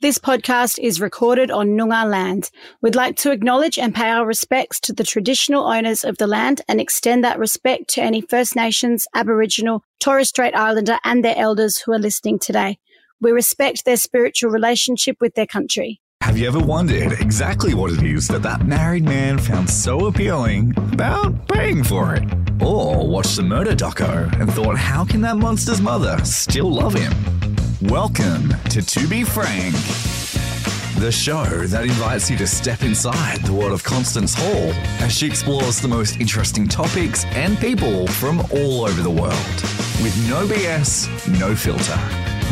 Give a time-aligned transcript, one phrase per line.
[0.00, 2.50] This podcast is recorded on Noongar land.
[2.82, 6.60] We'd like to acknowledge and pay our respects to the traditional owners of the land
[6.68, 11.78] and extend that respect to any First Nations, Aboriginal, Torres Strait Islander and their elders
[11.78, 12.78] who are listening today.
[13.20, 16.00] We respect their spiritual relationship with their country.
[16.22, 20.74] Have you ever wondered exactly what it is that that married man found so appealing
[20.92, 22.24] about paying for it?
[22.60, 27.12] Or watched the murder doco and thought, how can that monster's mother still love him?
[27.90, 29.74] Welcome to To Be Frank,
[31.00, 34.72] the show that invites you to step inside the world of Constance Hall
[35.04, 39.34] as she explores the most interesting topics and people from all over the world.
[40.02, 41.98] With no BS, no filter.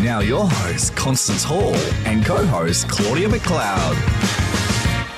[0.03, 3.95] Now, your host, Constance Hall, and co host, Claudia McLeod.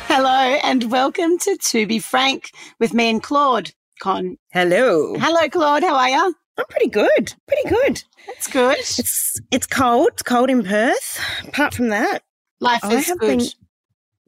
[0.07, 3.73] Hello and welcome to To Be Frank with me and Claude.
[4.01, 4.39] Con.
[4.53, 5.17] Hello.
[5.19, 5.83] Hello, Claude.
[5.83, 6.35] How are you?
[6.59, 7.35] I'm pretty good.
[7.49, 8.05] Pretty good.
[8.27, 8.79] That's good.
[8.79, 10.09] It's it's cold.
[10.13, 11.21] It's cold in Perth.
[11.49, 12.21] Apart from that,
[12.61, 13.39] Life I is good.
[13.39, 13.49] been-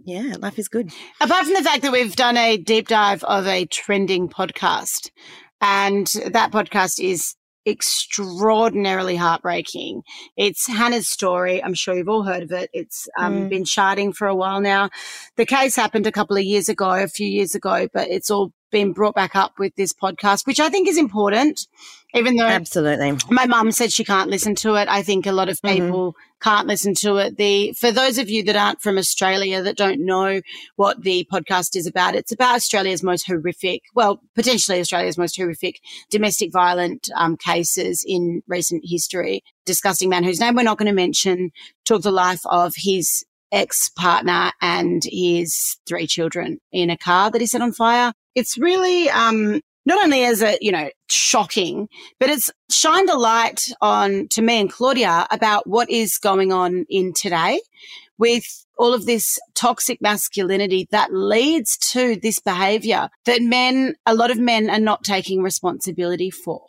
[0.04, 0.90] yeah, life is good.
[1.20, 5.10] Apart from the fact that we've done a deep dive of a trending podcast,
[5.60, 7.34] and that podcast is
[7.66, 10.02] extraordinarily heartbreaking.
[10.36, 11.62] It's Hannah's story.
[11.62, 12.70] I'm sure you've all heard of it.
[12.72, 13.48] It's um, Mm.
[13.48, 14.90] been charting for a while now.
[15.36, 18.52] The case happened a couple of years ago, a few years ago, but it's all
[18.70, 21.66] been brought back up with this podcast, which I think is important,
[22.14, 23.16] even though Absolutely.
[23.30, 24.88] my mum said she can't listen to it.
[24.88, 25.72] I think a lot of Mhm.
[25.74, 27.36] people can't listen to it.
[27.36, 30.40] The for those of you that aren't from Australia that don't know
[30.76, 35.80] what the podcast is about, it's about Australia's most horrific, well, potentially Australia's most horrific
[36.10, 39.42] domestic violent um, cases in recent history.
[39.64, 41.50] Disgusting man whose name we're not going to mention
[41.84, 47.40] took the life of his ex partner and his three children in a car that
[47.40, 48.12] he set on fire.
[48.36, 51.88] It's really um, not only is it you know shocking
[52.20, 56.84] but it's shined a light on to me and Claudia about what is going on
[56.88, 57.60] in today
[58.18, 64.30] with all of this toxic masculinity that leads to this behavior that men, a lot
[64.30, 66.66] of men are not taking responsibility for.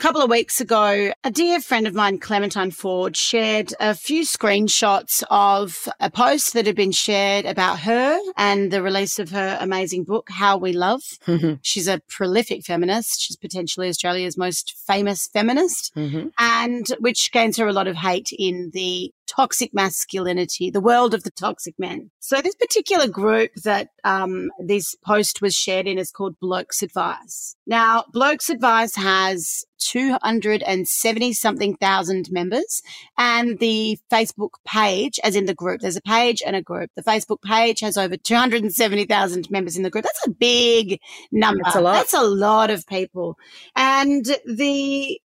[0.00, 4.24] A couple of weeks ago, a dear friend of mine, Clementine Ford, shared a few
[4.24, 9.58] screenshots of a post that had been shared about her and the release of her
[9.60, 11.02] amazing book, How We Love.
[11.26, 11.58] Mhm.
[11.60, 13.20] She's a prolific feminist.
[13.20, 16.32] She's potentially Australia's most famous feminist, Mhm.
[16.38, 21.22] and which gains her a lot of hate in the toxic masculinity, the world of
[21.22, 22.10] the toxic men.
[22.18, 27.54] So this particular group that um, this post was shared in is called Blokes Advice.
[27.66, 32.82] Now, Blokes Advice has 270 something thousand members
[33.16, 36.90] and the Facebook page, as in the group, there's a page and a group.
[36.96, 40.04] The Facebook page has over 270,000 members in the group.
[40.04, 41.62] That's a big number.
[41.64, 41.92] That's a lot.
[41.94, 43.38] That's a lot of people.
[43.76, 45.20] And the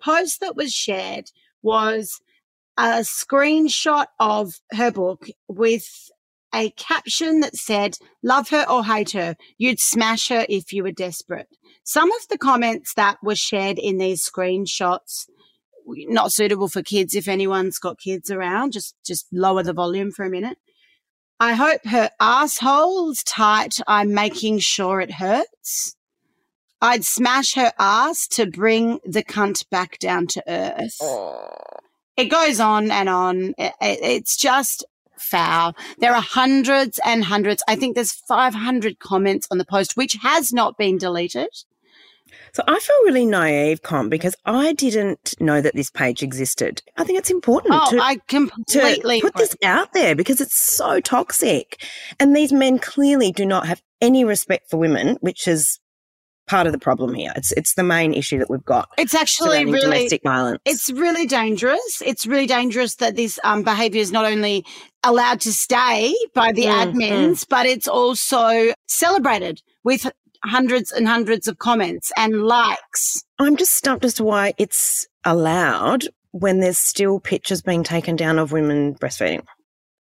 [0.00, 1.30] post that was shared
[1.62, 2.20] was
[2.78, 6.10] a screenshot of her book with
[6.54, 10.92] a caption that said, Love her or hate her, you'd smash her if you were
[10.92, 11.48] desperate.
[11.82, 15.26] Some of the comments that were shared in these screenshots
[15.86, 20.24] not suitable for kids if anyone's got kids around just just lower the volume for
[20.24, 20.58] a minute.
[21.40, 25.96] I hope her asshole's tight i'm making sure it hurts.
[26.80, 30.98] I'd smash her ass to bring the cunt back down to earth
[32.18, 33.54] it goes on and on.
[33.56, 34.84] It- it- it's just
[35.18, 35.74] foul.
[35.98, 37.62] There are hundreds and hundreds.
[37.68, 41.48] I think there's 500 comments on the post which has not been deleted.
[42.52, 46.82] So I feel really naive, Con, because I didn't know that this page existed.
[46.96, 48.50] I think it's important oh to, i to
[49.20, 51.82] put this out there because it's so toxic.
[52.18, 55.78] And these men clearly do not have any respect for women, which is
[56.48, 57.32] part of the problem here.
[57.36, 58.88] It's it's the main issue that we've got.
[58.98, 60.60] it's actually really domestic violence.
[60.64, 62.02] It's really dangerous.
[62.04, 64.64] It's really dangerous that this um, behavior is not only
[65.04, 70.10] allowed to stay by the Mm, admins, but it's also celebrated with
[70.44, 73.24] hundreds and hundreds of comments and likes.
[73.38, 78.38] I'm just stumped as to why it's allowed when there's still pictures being taken down
[78.38, 79.44] of women breastfeeding.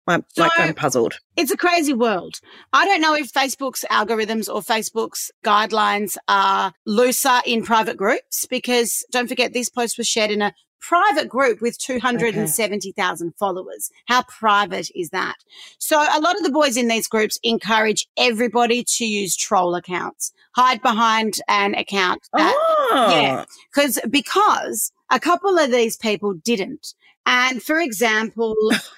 [0.07, 1.19] I'm, like, So- I'm puzzled.
[1.35, 2.39] It's a crazy world.
[2.73, 9.05] I don't know if Facebook's algorithms or Facebook's guidelines are looser in private groups because
[9.11, 13.91] don't forget this post was shared in a private group with 270,000 followers.
[14.05, 15.35] How private is that?
[15.79, 20.31] So a lot of the boys in these groups encourage everybody to use troll accounts,
[20.55, 22.27] hide behind an account.
[22.33, 23.53] That, oh, yeah, ah!
[23.73, 26.93] because because a couple of these people didn't.
[27.27, 28.55] And for example,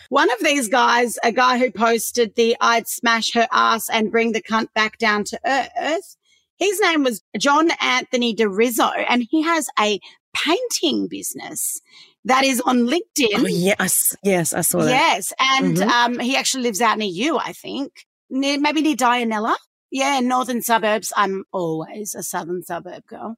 [0.09, 4.31] one of these guys, a guy who posted the I'd smash her ass and bring
[4.33, 6.15] the cunt back down to earth,
[6.57, 9.99] his name was John Anthony DeRizzo, and he has a
[10.35, 11.81] painting business
[12.25, 13.29] that is on LinkedIn.
[13.35, 14.91] oh yes, yes, I saw that.
[14.91, 15.33] Yes.
[15.39, 15.87] And Mhm.
[15.87, 18.05] um, he actually lives out near you, I think.
[18.29, 19.55] Near, maybe near Dianella.
[19.91, 21.11] Yeah, northern suburbs.
[21.15, 23.37] I'm always a southern suburb girl.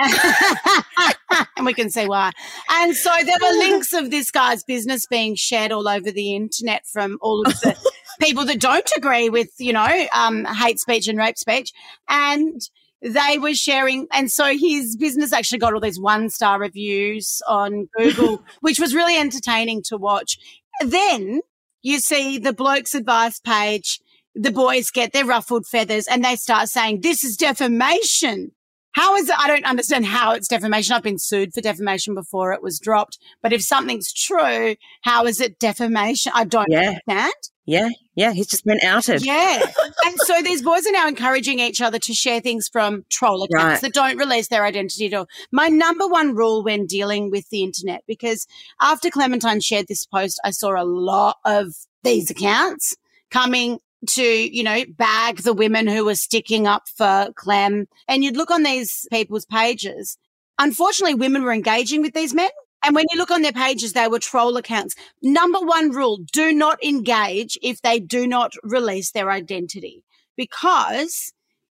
[1.56, 2.32] and we can see why.
[2.70, 6.86] And so there were links of this guy's business being shared all over the internet
[6.86, 7.76] from all of the
[8.20, 11.72] people that don't agree with, you know, um, hate speech and rape speech.
[12.08, 12.60] And
[13.02, 17.88] they were sharing, and so his business actually got all these one star reviews on
[17.96, 20.38] Google, which was really entertaining to watch.
[20.84, 21.40] Then
[21.82, 24.00] you see the bloke's advice page,
[24.34, 28.52] the boys get their ruffled feathers and they start saying, This is defamation.
[28.92, 29.36] How is it?
[29.38, 30.94] I don't understand how it's defamation.
[30.94, 33.18] I've been sued for defamation before it was dropped.
[33.42, 36.32] But if something's true, how is it defamation?
[36.34, 36.98] I don't Yeah.
[37.08, 37.32] understand.
[37.66, 39.24] Yeah, yeah, he's just been outed.
[39.24, 39.60] Yeah.
[40.04, 43.64] and so these boys are now encouraging each other to share things from troll accounts
[43.74, 43.80] Right.
[43.82, 45.26] that don't release their identity at all.
[45.52, 48.48] My number one rule when dealing with the internet, because
[48.80, 52.96] after Clementine shared this post, I saw a lot of these accounts
[53.30, 53.78] coming
[54.08, 57.86] to, you know, bag the women who were sticking up for Clem.
[58.08, 60.16] And you'd look on these people's pages.
[60.58, 62.50] Unfortunately, women were engaging with these men.
[62.82, 64.94] And when you look on their pages, they were troll accounts.
[65.22, 70.02] Number one rule, do not engage if they do not release their identity
[70.36, 71.32] because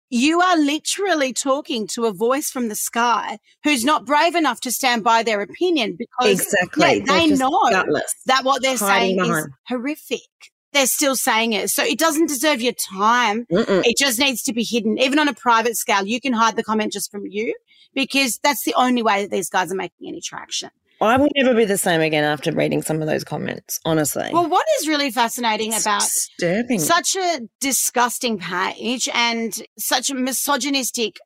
[0.10, 4.72] you are literally talking to a voice from the sky who's not brave enough to
[4.72, 6.98] stand by their opinion because Exactly.
[7.00, 8.14] yeah, they know gutless.
[8.26, 10.20] that what they're saying is horrific.
[10.76, 11.70] They're still saying it.
[11.70, 13.46] So it doesn't deserve your time.
[13.52, 13.84] Mm-mm.
[13.86, 15.00] It just needs to be hidden.
[15.00, 17.56] Even on a private scale, you can hide the comment just from you
[17.94, 20.70] because that's the only way that these guys are making any traction.
[21.02, 24.30] I will never be the same again after reading some of those comments, honestly.
[24.34, 26.80] Well, what is really fascinating It's about disturbing.
[26.80, 31.18] such a disgusting page and such a misogynistic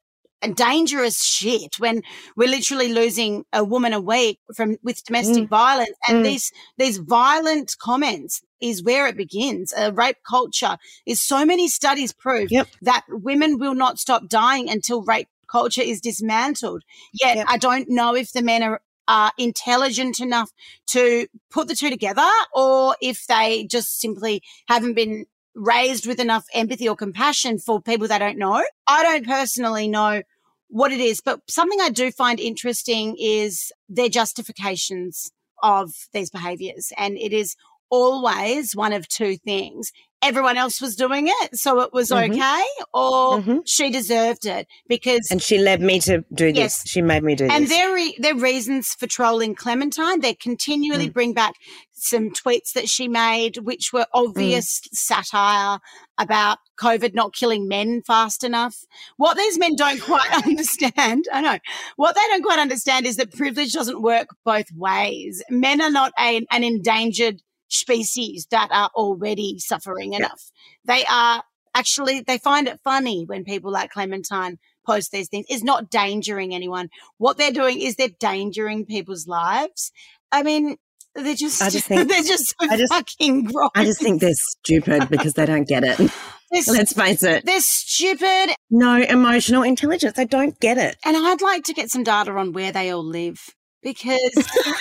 [0.42, 2.02] and dangerous shit when
[2.36, 6.24] we're literally losing a woman a week from with domestic violence and Mm.
[6.24, 12.14] these these violent comments is where it begins a rape culture is so many studies
[12.14, 12.68] prove Yep.
[12.82, 16.84] that women will not stop dying until rape culture is dismantled
[17.14, 17.46] yet Yep.
[17.50, 20.52] i don't know if the men are are intelligent enough
[20.86, 25.26] to put the two together or if they just simply haven't been
[25.56, 28.64] raised with enough empathy or compassion for people they don't know.
[28.88, 30.22] I don't personally know
[30.68, 35.32] what it is, but something I do find interesting is their justifications
[35.64, 36.94] of these behaviors.
[36.96, 37.56] And it is
[37.90, 39.92] always one of two things.
[40.22, 42.32] Everyone else was doing it, so it was Mhm.
[42.34, 43.62] okay, or Mhm.
[43.66, 46.58] she deserved it because and she led me to do this.
[46.58, 46.84] Yes.
[46.90, 47.58] She made me do and this.
[47.60, 51.14] And their re- their reasons for trolling Clementine, they continually Mm.
[51.14, 51.54] bring back
[51.94, 55.80] some tweets that she made, which were obvious satire
[56.18, 58.76] about COVID not killing men fast enough.
[59.16, 61.60] What these men don't quite understand, I know,
[61.96, 65.42] what they don't quite understand is that privilege doesn't work both ways.
[65.50, 70.52] Men are not a, an endangered species that are already suffering enough.
[70.86, 71.44] They are
[71.76, 76.54] actually, they find it funny when people like Clementine post these things is not endangering
[76.54, 76.90] anyone.
[77.18, 79.92] What they're doing is they're endangering people's lives.
[80.32, 80.78] I mean,
[81.16, 83.70] they're just, I just think- they're just so I just- fucking gross.
[83.76, 86.00] I just think they're stupid because they don't get it.
[86.68, 87.46] Let's face it.
[87.46, 88.56] they're stupid.
[88.72, 90.14] No emotional intelligence.
[90.16, 90.98] They don't get it.
[91.06, 93.38] And I'd like to get some data on where they all live
[93.82, 94.36] because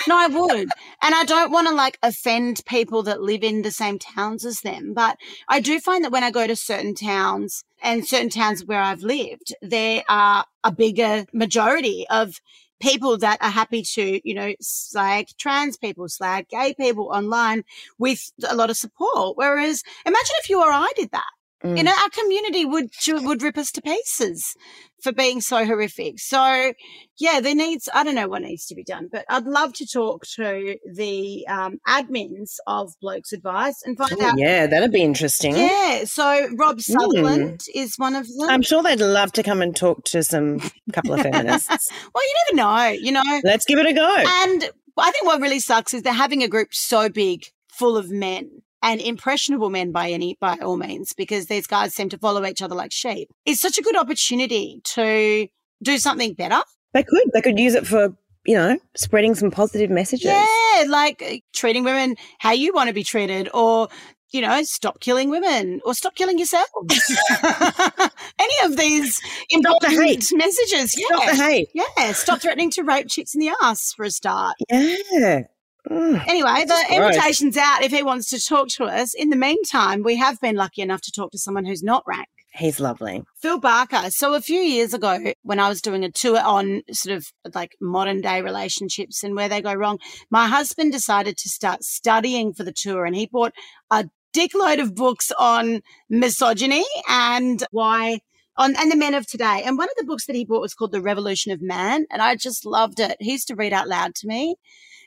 [0.07, 0.69] no, I would.
[1.01, 4.61] And I don't want to like offend people that live in the same towns as
[4.61, 4.93] them.
[4.93, 8.81] But I do find that when I go to certain towns and certain towns where
[8.81, 12.41] I've lived, there are a bigger majority of
[12.79, 17.63] people that are happy to, you know, slag trans people, slag gay people online
[17.97, 19.37] with a lot of support.
[19.37, 21.25] Whereas imagine if you or I did that.
[21.63, 21.77] Mm.
[21.77, 24.55] You know, our community would would rip us to pieces
[25.03, 26.19] for being so horrific.
[26.19, 26.73] So,
[27.17, 29.85] yeah, there needs I don't know what needs to be done, but I'd love to
[29.85, 34.37] talk to the um, admins of Blokes Advice and find Oh, out.
[34.37, 35.55] yeah, that'd be interesting.
[35.55, 38.49] Yeah, so Rob Sutherland is one of them.
[38.49, 40.59] I'm sure they'd love to come and talk to some
[40.93, 41.89] couple of feminists.
[42.13, 43.41] well, you never know, you know.
[43.43, 44.15] Let's give it a go.
[44.17, 48.09] And I think what really sucks is they're having a group so big, full of
[48.11, 52.45] men and impressionable men by any by all means, because these guys seem to follow
[52.45, 53.29] each other like sheep.
[53.45, 55.47] It's such a good opportunity to
[55.83, 56.61] do something better.
[56.93, 57.31] They could.
[57.33, 60.25] They could use it for you know, spreading some positive messages.
[60.25, 63.89] Yeah, like uh, treating women how you want to be treated, or
[64.31, 66.67] you know, stop killing women or stop killing yourselves.
[67.43, 69.19] Any of these
[69.49, 70.27] important the hate.
[70.33, 70.95] messages.
[70.97, 71.05] Yeah.
[71.07, 71.69] Stop the hate.
[71.73, 74.55] Yeah, stop threatening to rape chicks in the ass for a start.
[74.69, 75.43] Yeah.
[75.89, 79.13] Anyway, the invitation's out if he wants to talk to us.
[79.13, 82.27] In the meantime, we have been lucky enough to talk to someone who's not rank.
[82.53, 83.23] He's lovely.
[83.41, 84.09] Phil Barker.
[84.09, 87.75] So a few years ago, when I was doing a tour on sort of like
[87.79, 92.63] modern day relationships and where they go wrong, my husband decided to start studying for
[92.63, 93.53] the tour and he bought
[93.91, 98.19] a dickload of books on misogyny and why
[98.57, 99.63] on and the men of today.
[99.63, 102.05] And one of the books that he bought was called The Revolution of Man.
[102.11, 103.15] And I just loved it.
[103.19, 104.55] He used to read out loud to me.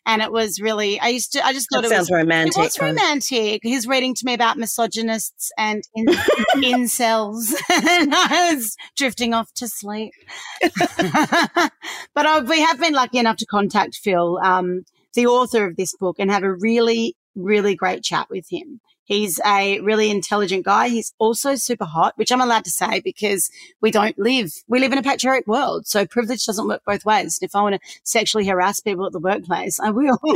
[0.04, 2.56] And it was really, I used to, I just thought That it sounds was romantic.
[2.56, 3.60] it was romantic.
[3.62, 6.06] He's reading to me about misogynists and in,
[6.56, 10.12] incels, and I was drifting off to sleep.
[10.62, 14.82] but I, we have been lucky enough to contact Phil, um,
[15.14, 18.80] the author of this book, and have a really, really great chat with him.
[19.04, 20.88] He's a really intelligent guy.
[20.88, 24.92] He's also super hot, which I'm allowed to say because we don't live, we live
[24.92, 25.86] in a patriarchal world.
[25.86, 27.38] So privilege doesn't work both ways.
[27.40, 30.18] And if I want to sexually harass people at the workplace, I will.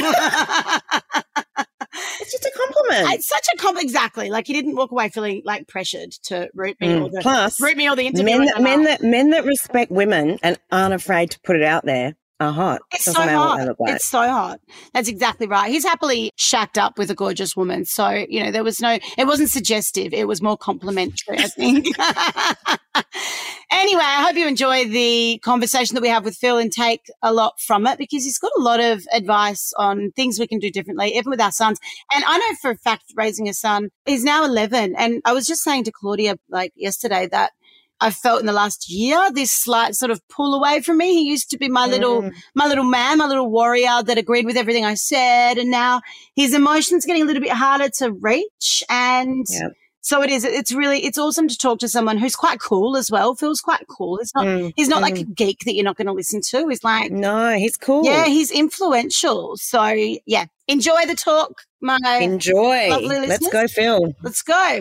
[2.20, 3.14] It's just a compliment.
[3.14, 3.80] It's such a comp.
[3.80, 4.28] Exactly.
[4.30, 7.12] Like he didn't walk away feeling like pressured to root me or Mm.
[7.12, 8.24] the Plus, root me or the interview.
[8.24, 11.84] men that, men that men that respect women and aren't afraid to put it out
[11.86, 12.82] there are hot.
[12.92, 13.76] It's Doesn't so hot.
[13.78, 13.94] like.
[13.94, 14.60] It's so hot.
[14.92, 15.70] That's exactly right.
[15.70, 17.84] He's happily shacked up with a gorgeous woman.
[17.84, 20.12] So, you know, there was no, it wasn't suggestive.
[20.12, 21.86] It was more complimentary, I think.
[23.70, 27.32] anyway, I hope you enjoy the conversation that we have with Phil and take a
[27.32, 30.70] lot from it because he's got a lot of advice on things we can do
[30.70, 31.78] differently, even with our sons.
[32.12, 34.94] And I know for a fact raising a son, he's now 11.
[34.96, 37.52] And I was just saying to Claudia like yesterday that
[38.00, 41.14] I felt in the last year this slight sort of pull away from me.
[41.14, 42.32] He used to be my little Mm.
[42.54, 45.56] my little man, my little warrior that agreed with everything I said.
[45.58, 46.02] And now
[46.34, 48.82] his emotions getting a little bit harder to reach.
[48.90, 49.72] And Yep.
[50.02, 53.10] so it is, it's really, it's awesome to talk to someone who's quite cool as
[53.10, 53.34] well.
[53.34, 54.18] Feels quite cool.
[54.18, 55.22] It's not, Mm, he's not like mm.
[55.22, 56.68] a geek that you're not going to listen to.
[56.68, 58.04] He's like, No, he's cool.
[58.04, 59.56] yeah, he's influential.
[59.56, 59.82] So
[60.26, 61.62] yeah, enjoy the talk.
[61.80, 62.88] My, Enjoy.
[62.88, 64.14] Let's go, Phil.
[64.22, 64.80] let's go.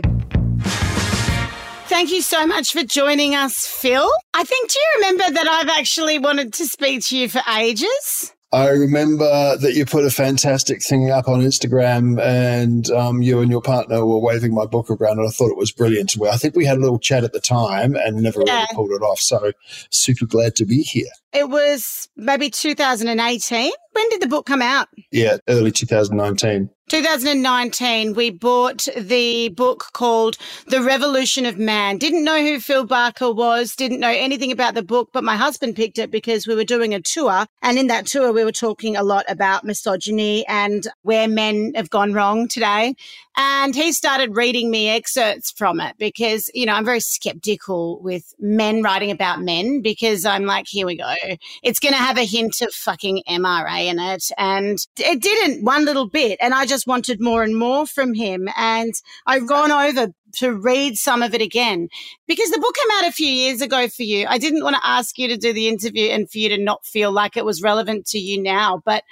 [1.87, 4.09] Thank you so much for joining us, Phil.
[4.33, 8.33] I think, do you remember that I've actually wanted to speak to you for ages?
[8.51, 13.51] I remember that you put a fantastic thing up on Instagram, and um, you and
[13.51, 16.15] your partner were waving my book around, and I thought it was brilliant.
[16.17, 18.53] Well, I think we had a little chat at the time and never Yeah.
[18.55, 19.19] really pulled it off.
[19.19, 19.51] So,
[19.91, 21.09] super glad to be here.
[21.33, 23.71] It was maybe 2018.
[23.91, 24.87] When did the book come out?
[25.11, 26.69] Yeah, early 2019.
[26.87, 30.37] 2019, we bought the book called
[30.67, 31.97] The Revolution of Man.
[31.97, 35.75] Didn't know who Phil Barker was, didn't know anything about the book, but my husband
[35.75, 37.47] picked it because we were doing a tour.
[37.63, 41.89] And in that tour, we were talking a lot about misogyny and where men have
[41.89, 42.93] gone wrong today.
[43.37, 48.33] And he started reading me excerpts from it because, you know, I'm very skeptical with
[48.39, 51.13] men writing about men because I'm like, here we go.
[51.61, 54.29] It's going to have a hint of fucking MRA in it.
[54.37, 56.37] And it didn't one little bit.
[56.39, 58.49] And I just wanted more and more from him.
[58.57, 58.93] And
[59.25, 61.87] I've gone over to read some of it again
[62.27, 64.27] because the book came out a few years ago for you.
[64.27, 66.85] I didn't want to ask you to do the interview and for you to not
[66.85, 69.03] feel like it was relevant to you now, but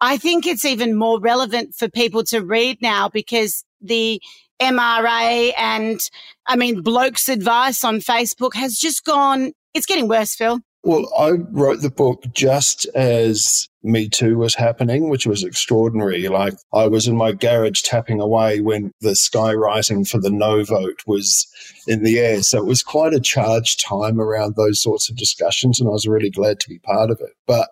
[0.00, 4.20] I think it's even more relevant for people to read now because the
[4.60, 6.00] MRA and
[6.46, 10.60] I mean, blokes advice on Facebook has just gone, it's getting worse, Phil.
[10.84, 16.26] Well, I wrote the book just as Me Too was happening, which was extraordinary.
[16.26, 20.64] Like, I was in my garage tapping away when the sky rising for the no
[20.64, 21.46] vote was
[21.86, 22.42] in the air.
[22.42, 26.08] So it was quite a charged time around those sorts of discussions, and I was
[26.08, 27.30] really glad to be part of it.
[27.46, 27.68] But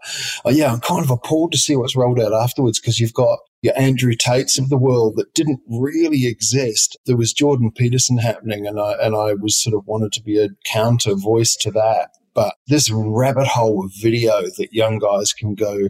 [0.47, 3.41] uh, yeah, I'm kind of appalled to see what's rolled out afterwards because you've got
[3.61, 6.97] your Andrew Tates of the world that didn't really exist.
[7.07, 10.41] There was Jordan Peterson happening, and I and I was sort of wanted to be
[10.41, 12.11] a counter voice to that.
[12.35, 15.89] But this rabbit hole of video that young guys can go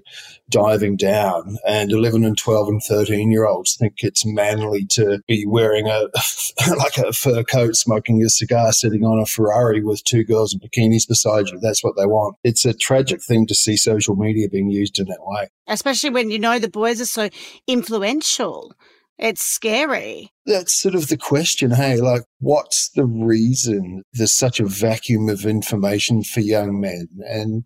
[0.49, 5.44] diving down, and 11 and 12 and 13 year olds think it's manly to be
[5.47, 6.09] wearing a
[6.76, 10.61] like a fur coat, smoking a cigar, sitting on a Ferrari with two girls in
[10.61, 11.59] bikinis beside you.
[11.61, 12.37] That's what they want.
[12.44, 15.49] It's a tragic thing to see social media being used in that way.
[15.66, 17.28] especially when you know the boys are so
[17.66, 18.75] influential.
[19.22, 20.32] It's scary.
[20.46, 21.72] That's sort of the question.
[21.72, 27.06] Hey, like, what's the reason there's such a vacuum of information for young men?
[27.28, 27.62] And,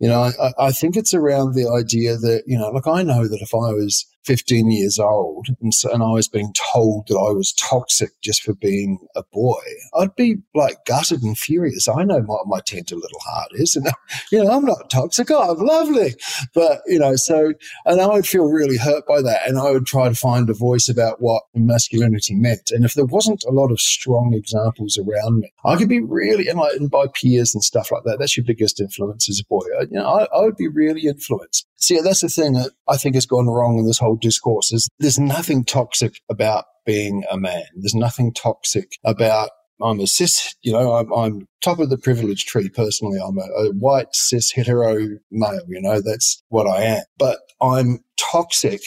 [0.00, 3.26] you know, I, I think it's around the idea that, you know, like, I know
[3.26, 7.16] that if I was 15 years old and, so, and I was being told that
[7.16, 9.62] I was toxic just for being a boy,
[9.94, 11.88] I'd be like gutted and furious.
[11.88, 13.76] I know what my tender little heart is.
[13.76, 13.86] And,
[14.32, 15.30] you know, I'm not toxic.
[15.30, 16.14] Oh, I'm lovely.
[16.54, 17.54] But, you know, so,
[17.86, 19.48] and I would feel really hurt by that.
[19.48, 22.70] And I would try to find a voice about what masculinity meant.
[22.70, 26.48] And if there wasn't a lot of strong examples around me, I could be really,
[26.48, 29.46] and, like, and by peers and stuff like that, that's your biggest influence as a
[29.48, 29.64] boy.
[29.78, 31.67] I, you know, I, I would be really influenced.
[31.80, 34.88] See, that's the thing that I think has gone wrong in this whole discourse is
[34.98, 37.64] there's nothing toxic about being a man.
[37.76, 42.46] There's nothing toxic about I'm a cis, you know, I'm, I'm top of the privilege
[42.46, 43.18] tree personally.
[43.24, 47.04] I'm a, a, white cis hetero male, you know, that's what I am.
[47.16, 48.80] But I'm toxic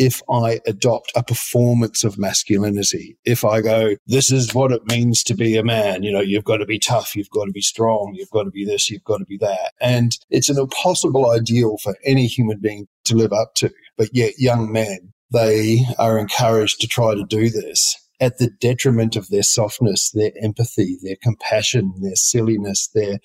[0.00, 3.18] if I adopt a performance of masculinity.
[3.26, 6.44] If I go, this is what it means to be a man, you know, you've
[6.44, 9.04] got to be tough, you've got to be strong, you've got to be this, you've
[9.04, 9.74] got to be that.
[9.78, 13.70] And it's an impossible ideal for any human being to live up to.
[13.98, 19.16] But yet young men, they are encouraged to try to do this at the detriment
[19.16, 23.18] of their softness, their empathy, their compassion, their silliness, their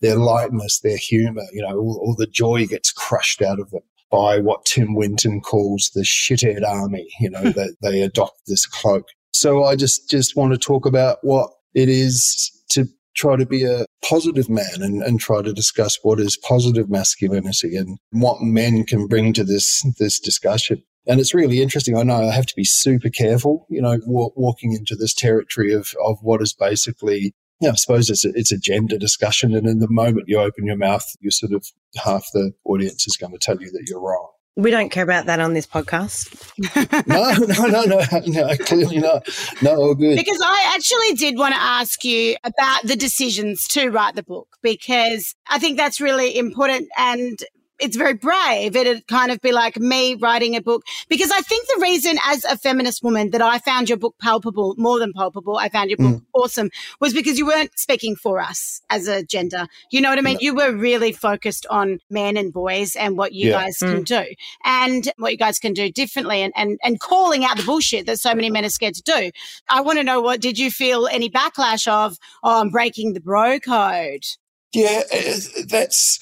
[0.00, 1.42] their lightness, their humor.
[1.52, 5.40] You know, all, all the joy gets crushed out of them by what Tim Winton
[5.40, 7.08] calls the shithead army.
[7.20, 7.50] You know, hmm.
[7.50, 9.06] that they adopt this cloak.
[9.32, 12.86] So I just just want to talk about what it is to
[13.16, 17.76] try to be a positive man and, and try to discuss what is positive masculinity
[17.76, 20.82] and what men can bring to this this discussion.
[21.06, 21.96] And it's really interesting.
[21.96, 25.72] I know I have to be super careful, you know, w- walking into this territory
[25.72, 29.54] of, of what is basically yeah, I suppose it's a, it's a gender discussion.
[29.54, 33.16] And in the moment you open your mouth, you sort of half the audience is
[33.16, 34.28] going to tell you that you're wrong.
[34.56, 36.34] We don't care about that on this podcast.
[37.06, 39.28] no, no, no, no, no, clearly not.
[39.62, 40.16] No, all good.
[40.16, 44.56] Because I actually did want to ask you about the decisions to write the book
[44.62, 46.88] because I think that's really important.
[46.98, 47.38] And
[47.80, 48.76] it's very brave.
[48.76, 52.44] It'd kind of be like me writing a book because I think the reason as
[52.44, 55.96] a feminist woman that I found your book palpable, more than palpable, I found your
[55.96, 56.24] book mm.
[56.34, 56.70] awesome
[57.00, 59.66] was because you weren't speaking for us as a gender.
[59.90, 60.38] You know what I mean?
[60.40, 63.62] You were really focused on men and boys and what you yeah.
[63.62, 63.92] guys mm.
[63.92, 64.24] can do
[64.64, 68.18] and what you guys can do differently and, and, and calling out the bullshit that
[68.18, 69.30] so many men are scared to do.
[69.68, 73.20] I want to know what did you feel any backlash of, oh, I'm breaking the
[73.20, 74.24] bro code?
[74.72, 76.20] Yeah, uh, that's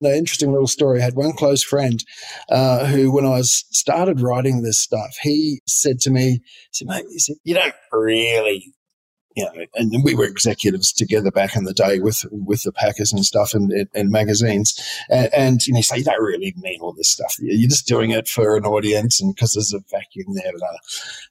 [0.00, 1.00] an interesting little story.
[1.00, 2.02] I had one close friend
[2.50, 6.40] uh, who, when I was started writing this stuff, he said to me, he
[6.72, 8.72] said, mate, he said, you don't really
[9.38, 13.12] you know, and we were executives together back in the day with with the Packers
[13.12, 14.76] and stuff and, and magazines.
[15.08, 17.36] And, and, you know, you say you don't really mean all this stuff.
[17.38, 20.52] You're just doing it for an audience and because there's a vacuum there.
[20.52, 20.76] And I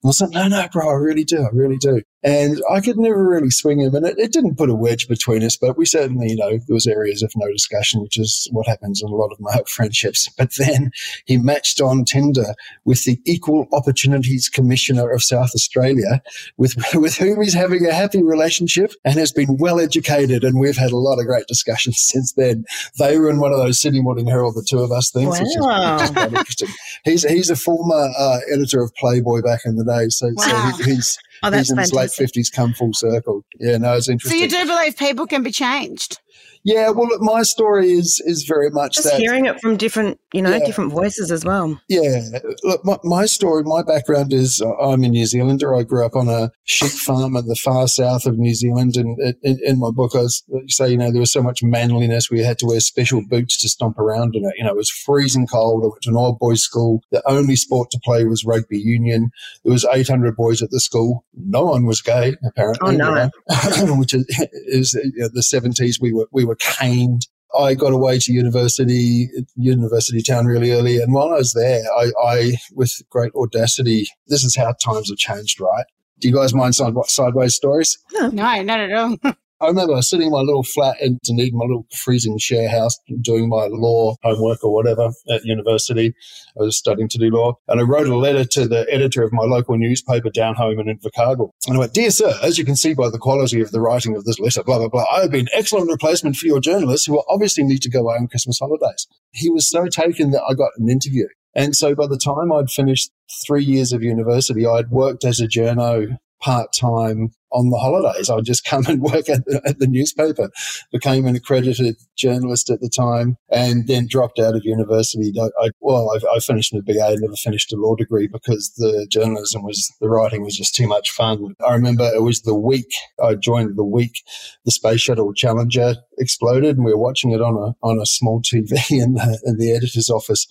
[0.04, 1.44] was like, no, no, bro, I really do.
[1.44, 2.02] I really do.
[2.24, 3.94] And I could never really swing him.
[3.94, 6.74] And it, it, didn't put a wedge between us, but we certainly, you know, there
[6.74, 10.28] was areas of no discussion, which is what happens in a lot of my friendships.
[10.36, 10.92] But then
[11.26, 16.22] he matched on Tinder with the Equal Opportunities Commissioner of South Australia,
[16.58, 20.44] with, with whom he's having a happy relationship and has been well educated.
[20.44, 22.66] And we've had a lot of great discussions since then.
[22.98, 25.96] They were in one of those Sydney Morning Herald, the two of us things, wow.
[25.96, 26.70] which, is, quite interesting.
[27.06, 30.10] He's, he's a former uh, editor of Playboy back in the day.
[30.10, 30.72] So, wow.
[30.72, 33.44] so he, he's, Oh, that's he's in his late fifties, come full circle.
[33.60, 34.40] Yeah, no, it's interesting.
[34.40, 36.20] So you do believe people can be changed?
[36.64, 40.20] Yeah, well, look, my story is is very much just that, hearing it from different,
[40.38, 41.82] you know, yeah, different voices as well.
[41.90, 42.22] Yeah,
[42.64, 45.76] look, my, my, story, my background is uh, I'm a New Zealander.
[45.76, 49.18] I grew up on a sheep farm in the far south of New Zealand, and
[49.42, 52.30] in, in my book, I was, say, you know, there was so much manliness.
[52.30, 54.54] We had to wear special boots to stomp around in it.
[54.58, 55.84] You know, it was freezing cold.
[55.84, 57.02] I went to an old boys' school.
[57.12, 59.32] The only sport to play was rugby union.
[59.64, 61.26] There was 800 boys at the school.
[61.34, 62.94] No one was gay, apparently.
[62.94, 63.30] Oh no,
[63.96, 64.26] which is,
[64.68, 66.00] is you know, the 70s.
[66.00, 67.28] We were we were caned.
[67.58, 70.98] I got away to university, university town really early.
[70.98, 75.18] And while I was there, I, I, with great audacity, this is how times have
[75.18, 75.86] changed, right?
[76.20, 77.98] Do you guys mind side, sideways stories?
[78.12, 79.18] No, not at all.
[79.60, 83.50] I remember sitting in my little flat in Dunedin, my little freezing share house, doing
[83.50, 86.14] my law homework or whatever at university.
[86.60, 87.58] I was studying to do law.
[87.68, 90.86] And I wrote a letter to the editor of my local newspaper down home in
[90.86, 91.50] Invercargill.
[91.66, 94.16] And I went, Dear sir, as you can see by the quality of the writing
[94.16, 97.24] of this letter, blah, blah, blah, I have been excellent replacement for your journalists who
[97.28, 99.08] obviously need to go away on Christmas holidays.
[99.32, 101.28] He was so taken that I got an interview.
[101.56, 103.10] And so by the time I'd finished
[103.48, 108.30] three years of university, I'd worked as a journo part time on the holidays.
[108.30, 110.50] I would just come and work at the, at the newspaper,
[110.92, 115.34] became an accredited journalist at the time, and then dropped out of university.
[115.40, 119.64] I, well, I, I, finished a BA, never finished a law degree because the journalism
[119.64, 121.56] was, the writing was just too much fun.
[121.68, 122.92] I remember it was the week
[123.24, 124.24] I joined the week
[124.66, 128.42] the Space Shuttle Challenger exploded, and we were watching it on a, on a small
[128.42, 130.48] TV in the, in the editor's office.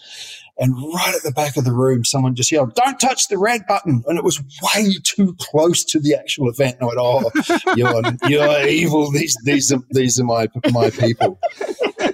[0.58, 3.66] And right at the back of the room, someone just yelled, don't touch the red
[3.68, 4.02] button.
[4.06, 6.78] And it was way too close to the actual event.
[6.80, 7.30] And I oh,
[7.76, 9.10] you're, you're evil.
[9.10, 11.38] These, these are, these are my, my people.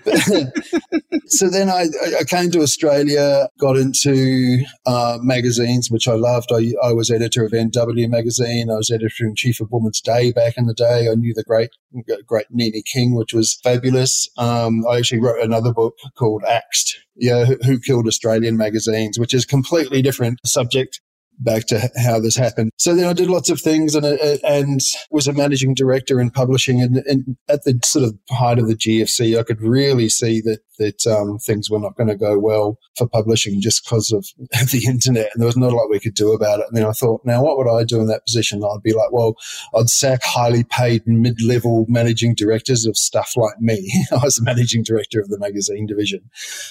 [1.26, 1.86] so then I,
[2.18, 6.50] I, came to Australia, got into uh, magazines, which I loved.
[6.52, 8.70] I, I, was editor of NW magazine.
[8.70, 11.08] I was editor in chief of Woman's Day back in the day.
[11.10, 11.70] I knew the great,
[12.26, 14.28] great Nene King, which was fabulous.
[14.38, 16.98] Um, I actually wrote another book called Axed.
[17.14, 21.00] Yeah, who killed Australian magazines, which is completely different subject
[21.44, 22.70] back to how this happened.
[22.78, 26.30] So then I did lots of things and, uh, and was a managing director in
[26.30, 26.80] publishing.
[26.80, 30.60] And, and, at the sort of height of the GFC, I could really see that
[30.78, 34.26] that um, things were not going to go well for publishing just because of
[34.70, 36.66] the internet, and there was not a lot we could do about it.
[36.68, 38.64] And then I thought, now what would I do in that position?
[38.64, 39.36] I'd be like, well,
[39.74, 43.92] I'd sack highly paid mid-level managing directors of stuff like me.
[44.12, 46.20] I was the managing director of the magazine division,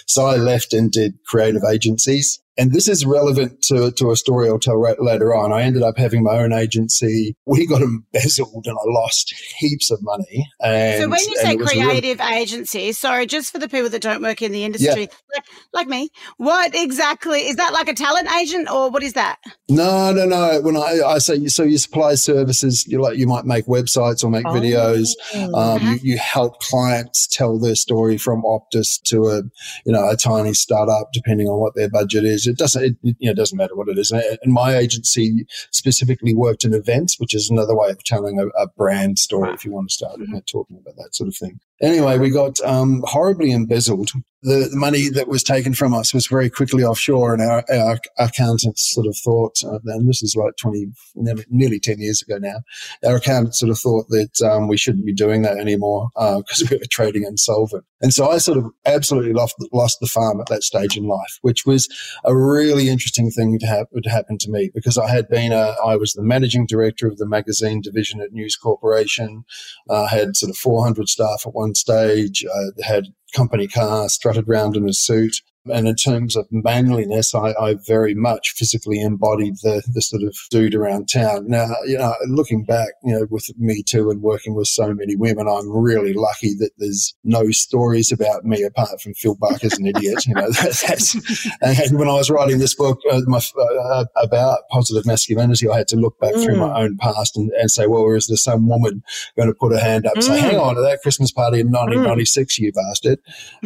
[0.08, 4.50] so I left and did creative agencies and this is relevant to, to a story
[4.50, 5.54] I'll tell right later on.
[5.54, 7.36] I ended up having my own agency.
[7.46, 10.48] We got embezzled and I lost heaps of money.
[10.62, 12.36] And, so when you say creative really...
[12.36, 15.18] agency, sorry, just for the people that don't work in the industry, yeah.
[15.34, 19.38] like, like, me, what exactly is that like a talent agent or what is that?
[19.70, 20.60] No, no, no.
[20.62, 24.30] When I, I say, so you supply services, you like, you might make websites or
[24.30, 24.54] make oh.
[24.54, 25.10] videos.
[25.34, 25.98] Um, uh-huh.
[26.02, 29.42] you, you help clients tell their story from Optus to a,
[29.86, 32.48] you know, a tiny startup, depending on what their budget is is.
[32.48, 34.12] It doesn't, it, you know, doesn't matter what it is.
[34.12, 38.68] And my agency specifically worked in events, which is another way of telling a, a
[38.68, 40.38] brand story if you want to start mm-hmm.
[40.46, 41.60] talking about that sort of thing.
[41.82, 44.12] Anyway, we got um, horribly embezzled.
[44.44, 48.00] The, the, money that was taken from us was very quickly offshore, and our, our
[48.18, 52.38] accountants sort of thought, uh, and this is like 20, nearly, nearly 10 years ago
[52.40, 52.62] now,
[53.06, 56.68] our accountants sort of thought that um, we shouldn't be doing that anymore because uh,
[56.72, 57.84] we were trading insolvent.
[58.02, 61.38] And so I sort of absolutely lost, lost the farm at that stage in life,
[61.42, 61.88] which was
[62.26, 65.76] a really interesting thing to, have, to happen to me because I had been a,
[65.86, 69.44] I was the managing director of the magazine division at News Corporation,
[69.88, 74.76] uh, had sort of 400 staff at one stage, uh, had company car, strutted around
[74.76, 79.84] in a suit, and in terms of manliness, I, I, very much physically embodied the,
[79.94, 81.48] the sort of dude around town.
[81.48, 85.16] Now, you know, looking back, you know, with me too and working with so many
[85.16, 89.86] women, I'm really lucky that there's no stories about me apart from Phil Barker's an
[89.96, 90.26] idiot.
[90.26, 91.16] You know, that, that's,
[91.62, 95.88] and when I was writing this book uh, my, uh, about positive masculinity, I had
[95.90, 96.44] to look back mm.
[96.44, 96.80] through my mm.
[96.80, 99.04] own past and, and say, well, is there some woman
[99.38, 100.28] going to put her hand up and mm.
[100.28, 102.64] say, hang on to that Christmas party in 1996, mm.
[102.64, 103.20] you bastard?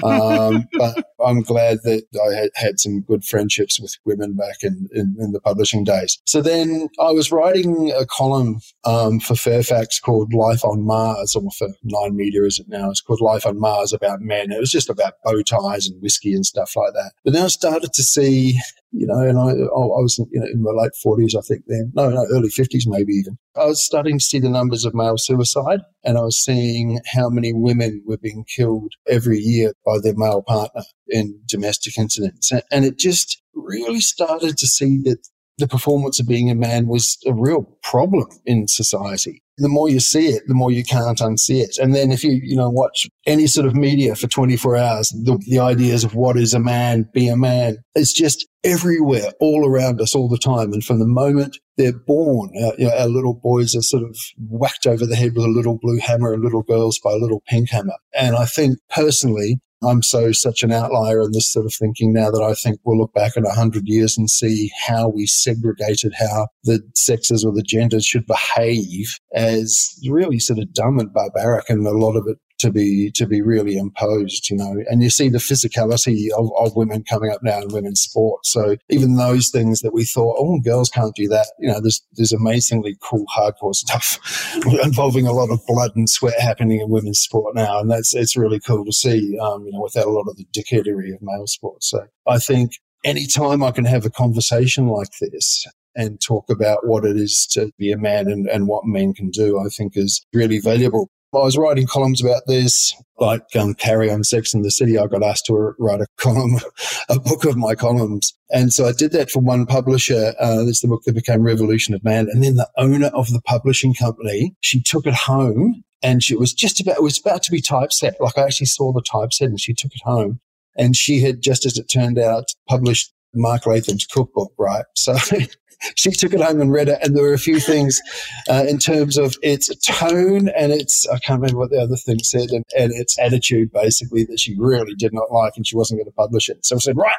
[0.03, 4.87] Um, but I'm glad that I had, had some good friendships with women back in,
[4.91, 6.19] in, in, the publishing days.
[6.25, 11.49] So then I was writing a column um, for Fairfax called Life on Mars, or
[11.57, 12.89] for Nine Media is it now?
[12.89, 14.51] It's called Life on Mars about men.
[14.51, 17.13] It was just about bow ties and whiskey and stuff like that.
[17.23, 18.59] But then I started to see
[18.97, 21.91] you know, and I, I was you know, in my late 40s, I think then,
[21.95, 23.37] no, no, early 50s maybe even.
[23.55, 27.29] I was starting to see the numbers of male suicide and I was seeing how
[27.29, 32.51] many women were being killed every year by their male partner in domestic incidents.
[32.71, 35.19] And it just really started to see that
[35.57, 39.41] the performance of being a man was a real problem in society.
[39.57, 41.77] The more you see it, the more you can't unsee it.
[41.77, 45.41] And then if you, you know, watch any sort of media for 24 hours, the,
[45.47, 50.01] the ideas of what is a man, be a man, it's just everywhere, all around
[50.01, 50.73] us all the time.
[50.73, 54.17] And from the moment they're born, our, you know, our little boys are sort of
[54.49, 57.41] whacked over the head with a little blue hammer and little girls by a little
[57.47, 57.95] pink hammer.
[58.13, 62.31] And I think personally, I'm so such an outlier in this sort of thinking now
[62.31, 66.13] that I think we'll look back in a hundred years and see how we segregated
[66.17, 71.69] how the sexes or the genders should behave as really sort of dumb and barbaric,
[71.69, 74.83] and a lot of it to be to be really imposed, you know.
[74.87, 78.45] And you see the physicality of, of women coming up now in women's sport.
[78.45, 82.01] So even those things that we thought, oh, girls can't do that, you know, there's
[82.13, 84.19] there's amazingly cool hardcore stuff
[84.83, 88.37] involving a lot of blood and sweat happening in women's sport now, and that's it's
[88.37, 91.47] really cool to see, um, you know, without a lot of the dickheadery of male
[91.47, 91.83] sport.
[91.83, 95.65] So I think anytime I can have a conversation like this
[95.95, 99.29] and talk about what it is to be a man and, and what men can
[99.29, 101.09] do, I think is really valuable
[101.41, 104.97] I was writing columns about this, like um, Carrie on Sex in the City.
[104.97, 106.59] I got asked to write a column,
[107.09, 108.33] a book of my columns.
[108.49, 110.33] And so I did that for one publisher.
[110.39, 112.27] Uh, is the book that became Revolution of Man.
[112.29, 116.53] And then the owner of the publishing company, she took it home and she was
[116.53, 118.15] just about, it was about to be typeset.
[118.19, 120.39] Like I actually saw the typeset and she took it home.
[120.77, 124.85] And she had, just as it turned out, published Mark Latham's cookbook, right?
[124.95, 125.15] So
[125.95, 128.01] she took it home and read it, and there were a few things
[128.49, 132.19] uh, in terms of its tone and its I can't remember what the other thing
[132.19, 135.99] said, and, and its attitude basically that she really did not like, and she wasn't
[135.99, 136.65] going to publish it.
[136.65, 137.15] So I said, right,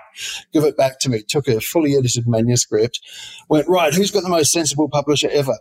[0.53, 1.23] give it back to me.
[1.27, 3.01] Took a fully edited manuscript,
[3.49, 3.95] went right.
[3.95, 5.59] Who's got the most sensible publisher ever?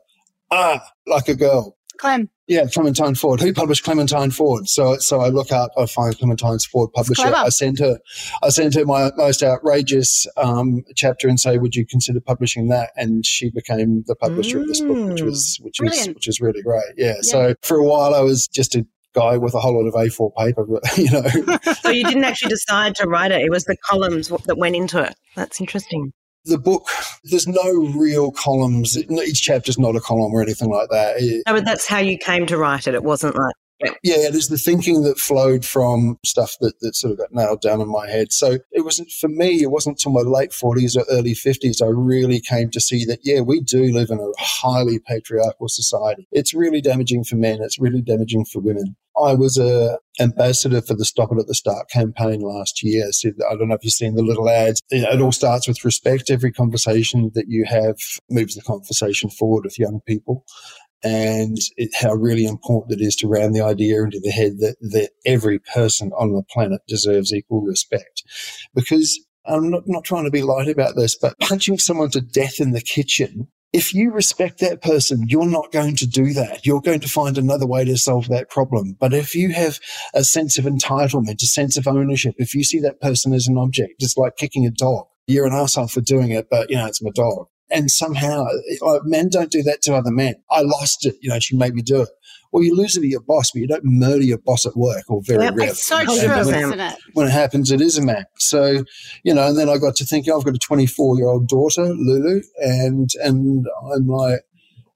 [0.52, 1.76] Ah, like a girl.
[1.98, 2.30] Clem.
[2.48, 3.42] Yeah, Clementine Ford.
[3.42, 4.70] Who published Clementine Ford?
[4.70, 7.34] So, so I look up, I find Clementine Ford publisher.
[7.34, 7.98] I sent her,
[8.44, 12.92] I sent her my most outrageous um, chapter and say, "Would you consider publishing that?"
[12.96, 14.62] And she became the publisher mm.
[14.62, 16.08] of this book, which was which Brilliant.
[16.10, 16.84] was which is really great.
[16.98, 17.08] Yeah.
[17.08, 17.22] yeah.
[17.22, 20.36] So for a while, I was just a guy with a whole lot of A4
[20.36, 21.58] paper, you know.
[21.82, 25.02] so you didn't actually decide to write it; it was the columns that went into
[25.02, 25.16] it.
[25.36, 26.14] That's interesting
[26.46, 26.88] the book,
[27.24, 28.98] there's no real columns.
[28.98, 31.44] Each chapter's not a column or anything like that.
[31.48, 32.94] no, but that's how you came to write it.
[32.94, 33.92] It wasn't like yeah.
[34.04, 37.62] yeah, it is the thinking that flowed from stuff that, that sort of got nailed
[37.62, 38.32] down in my head.
[38.32, 41.90] So it wasn't for me, it wasn't until my late 40s or early 50s I
[41.90, 46.28] really came to see that, yeah, we do live in a highly patriarchal society.
[46.32, 48.96] It's really damaging for men, it's really damaging for women.
[49.22, 53.12] I was a ambassador for the Stop It at the Start campaign last year.
[53.12, 54.82] So I don't know if you've seen the little ads.
[54.90, 56.30] It all starts with respect.
[56.30, 57.98] Every conversation that you have
[58.30, 60.46] moves the conversation forward with young people
[61.04, 64.76] and it, how really important it is to ram the idea into the head that,
[64.82, 68.24] that every person on the planet deserves equal respect.
[68.74, 72.60] Because I'm not, not trying to be light about this, but punching someone to death
[72.60, 76.66] in the kitchen if you respect that person, you're not going to do that.
[76.66, 78.96] You're going to find another way to solve that problem.
[78.98, 79.82] But if you have
[80.14, 83.58] a sense of entitlement, a sense of ownership, if you see that person as an
[83.58, 85.08] object, it's like kicking a dog.
[85.28, 87.48] You're an asshole for doing it, but you know, it's my dog.
[87.72, 88.46] And somehow
[88.82, 90.36] like, men don't do that to other men.
[90.52, 91.16] I lost it.
[91.22, 92.10] You know, she made me do it.
[92.52, 95.04] Well, you lose it to your boss, but you don't murder your boss at work
[95.10, 95.66] or very rarely.
[95.66, 96.96] It's so true, isn't it?
[97.14, 98.26] When it happens, it is a man.
[98.38, 98.84] So,
[99.24, 101.84] you know, and then I got to thinking, I've got a 24 year old daughter,
[101.84, 104.42] Lulu, and, and I'm like,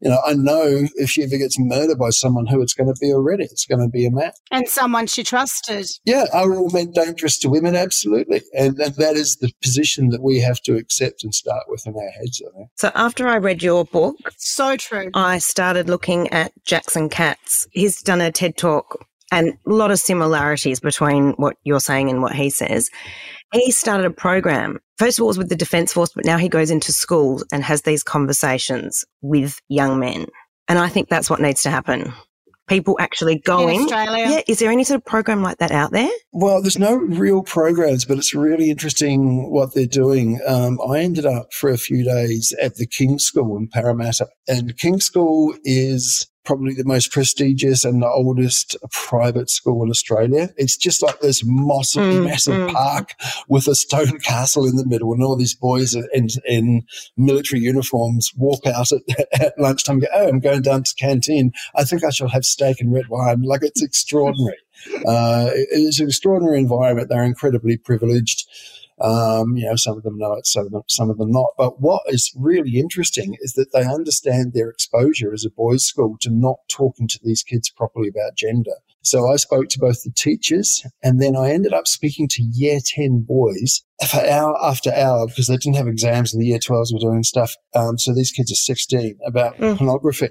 [0.01, 2.99] you know, I know if she ever gets murdered by someone who it's going to
[2.99, 4.31] be already, it's going to be a man.
[4.51, 5.87] And someone she trusted.
[6.05, 6.25] Yeah.
[6.33, 7.75] Are all men dangerous to women?
[7.75, 8.41] Absolutely.
[8.57, 11.95] And, and that is the position that we have to accept and start with in
[11.95, 12.41] our heads.
[12.41, 12.69] I think.
[12.75, 17.67] So after I read your book, so true, I started looking at Jackson Katz.
[17.71, 22.21] He's done a TED talk and a lot of similarities between what you're saying and
[22.21, 22.89] what he says.
[23.51, 24.79] He started a program.
[24.99, 27.63] First of all, was with the Defence Force, but now he goes into schools and
[27.63, 30.27] has these conversations with young men.
[30.67, 32.11] And I think that's what needs to happen.
[32.67, 33.77] People actually going.
[33.77, 34.25] In Australia.
[34.29, 34.41] Yeah.
[34.49, 36.09] Is there any sort of program like that out there?
[36.33, 40.41] Well, there's no real programs, but it's really interesting what they're doing.
[40.45, 44.27] Um, I ended up for a few days at the King's School in Parramatta.
[44.49, 50.49] And King's School is probably the most prestigious and the oldest private school in Australia.
[50.57, 52.73] It's just like this massive, mm, massive mm.
[52.73, 53.13] park
[53.47, 58.31] with a stone castle in the middle, and all these boys in, in military uniforms
[58.35, 59.01] walk out at,
[59.39, 61.51] at lunchtime and go, Oh, I'm going down to canteen.
[61.75, 63.43] I think I shall have steak and red wine.
[63.43, 64.57] Like it's extraordinary.
[65.05, 67.09] uh, it's an extraordinary environment.
[67.09, 68.47] They're incredibly privileged.
[69.01, 71.51] Um, you know, some of them know it, some of them, some of them not.
[71.57, 76.17] But what is really interesting is that they understand their exposure as a boys' school
[76.21, 78.75] to not talking to these kids properly about gender.
[79.01, 82.79] So I spoke to both the teachers and then I ended up speaking to year
[82.83, 86.93] 10 boys for hour after hour because they didn't have exams and the year 12s
[86.93, 87.55] were doing stuff.
[87.73, 89.77] Um, so these kids are 16 about mm.
[89.77, 90.29] pornography.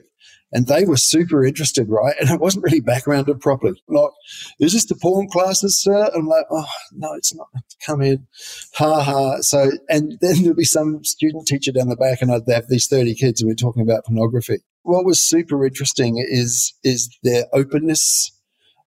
[0.51, 2.15] And they were super interested, right?
[2.21, 3.83] And it wasn't really backgrounded properly.
[3.89, 4.11] Like,
[4.59, 6.11] is this the porn classes, sir?
[6.15, 7.49] I'm like, oh, no, it's not.
[7.85, 8.27] Come in.
[8.75, 9.41] Ha ha.
[9.41, 12.89] So, and then there'll be some student teacher down the back and I'd have these
[12.89, 14.59] 30 kids and we're talking about pornography.
[14.83, 18.33] What was super interesting is, is their openness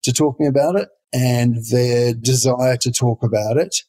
[0.03, 3.83] to talking about it and their desire to talk about it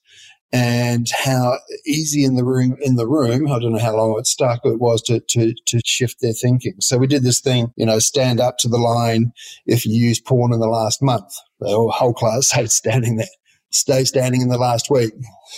[0.54, 4.28] and how easy in the room in the room i don't know how long it
[4.28, 6.76] stuck it was to, to to shift their thinking.
[6.80, 9.32] So we did this thing you know stand up to the line
[9.66, 11.34] if you use porn in the last month.
[11.60, 13.28] The whole class stayed standing there.
[13.70, 15.14] Stay standing in the last week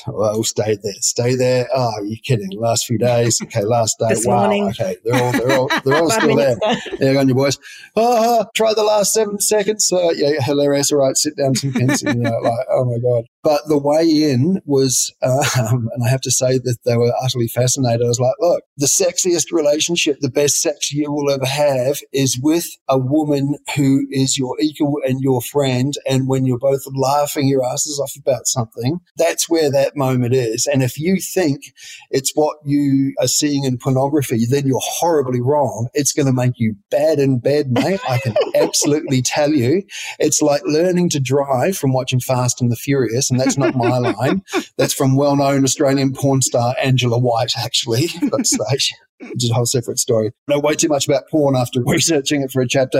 [0.07, 1.67] well, stay there, stay there.
[1.73, 2.49] Oh, are you kidding?
[2.57, 3.39] Last few days.
[3.43, 4.15] Okay, last day.
[4.25, 4.41] Wow.
[4.41, 4.69] morning.
[4.69, 6.55] Okay, they're all they're all they're all still there.
[6.99, 7.57] There on your boys.
[7.95, 9.91] Oh, try the last seven seconds.
[9.91, 10.91] Uh, yeah, hilarious.
[10.91, 12.03] All right, sit down, some pins.
[12.03, 13.25] You know, like, oh my god.
[13.43, 17.49] But the way in was, um, and I have to say that they were utterly
[17.49, 18.01] fascinated.
[18.05, 22.39] I was like, look, the sexiest relationship, the best sex you will ever have is
[22.41, 25.93] with a woman who is your equal and your friend.
[26.09, 30.67] And when you're both laughing your asses off about something, that's where that moment is.
[30.71, 31.61] And if you think
[32.09, 35.89] it's what you are seeing in pornography, then you're horribly wrong.
[35.93, 37.99] It's going to make you bad in bed, mate.
[38.07, 39.83] I can absolutely tell you.
[40.19, 43.29] It's like learning to drive from watching Fast and the Furious.
[43.29, 44.41] And that's not my line.
[44.77, 49.53] That's from well known Australian porn star Angela White, actually, that stage, which is a
[49.53, 50.31] whole separate story.
[50.49, 52.99] I know way too much about porn after researching it for a chapter.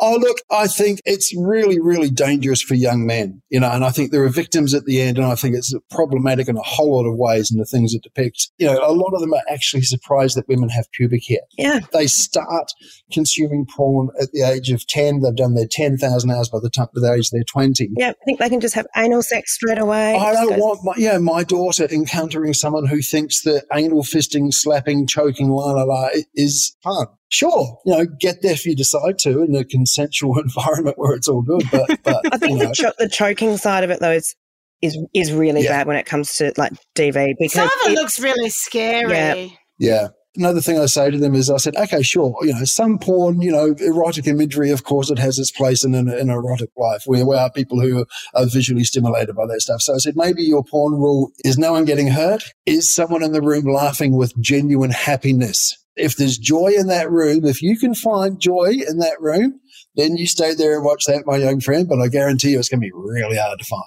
[0.00, 3.90] Oh, look, I think it's really, really dangerous for young men, you know, and I
[3.90, 6.96] think there are victims at the end, and I think it's problematic in a whole
[6.96, 8.50] lot of ways in the things it depicts.
[8.58, 11.38] You know, a lot of them are actually surprised that women have pubic hair.
[11.56, 11.80] Yeah.
[11.92, 12.72] They start
[13.12, 15.20] consuming porn at the age of 10.
[15.20, 17.90] They've done their 10,000 hours by the time by the age they're 20.
[17.96, 18.10] Yeah.
[18.10, 20.16] I think they can just have anal sex straight away.
[20.16, 25.06] I don't want my, yeah, my daughter encountering someone who thinks that anal fisting, slapping,
[25.06, 27.06] choking, la la la is fun.
[27.34, 31.26] Sure, you know, get there if you decide to in a consensual environment where it's
[31.28, 31.64] all good.
[31.72, 34.36] But, but I think you know, the, cho- the choking side of it, though, is
[34.82, 35.70] is, is really Yeah.
[35.78, 39.12] bad when it comes to like DV because Some of it it- looks really scary.
[39.12, 39.46] Yeah.
[39.78, 40.08] Yeah.
[40.36, 43.40] Another thing I say to them is I said, okay, sure, you know, some porn,
[43.40, 46.70] you know, erotic imagery, of course, it has its place in an, in an erotic
[46.76, 47.04] life.
[47.06, 49.80] We, we are people who are visually stimulated by that stuff.
[49.80, 52.42] So I said, maybe your porn rule is no one getting hurt.
[52.66, 55.76] Is someone in the room laughing with genuine happiness?
[55.96, 59.60] If there's joy in that room, if you can find joy in that room,
[59.94, 61.88] then you stay there and watch that, my young friend.
[61.88, 63.82] But I guarantee you it's going to be really hard to find.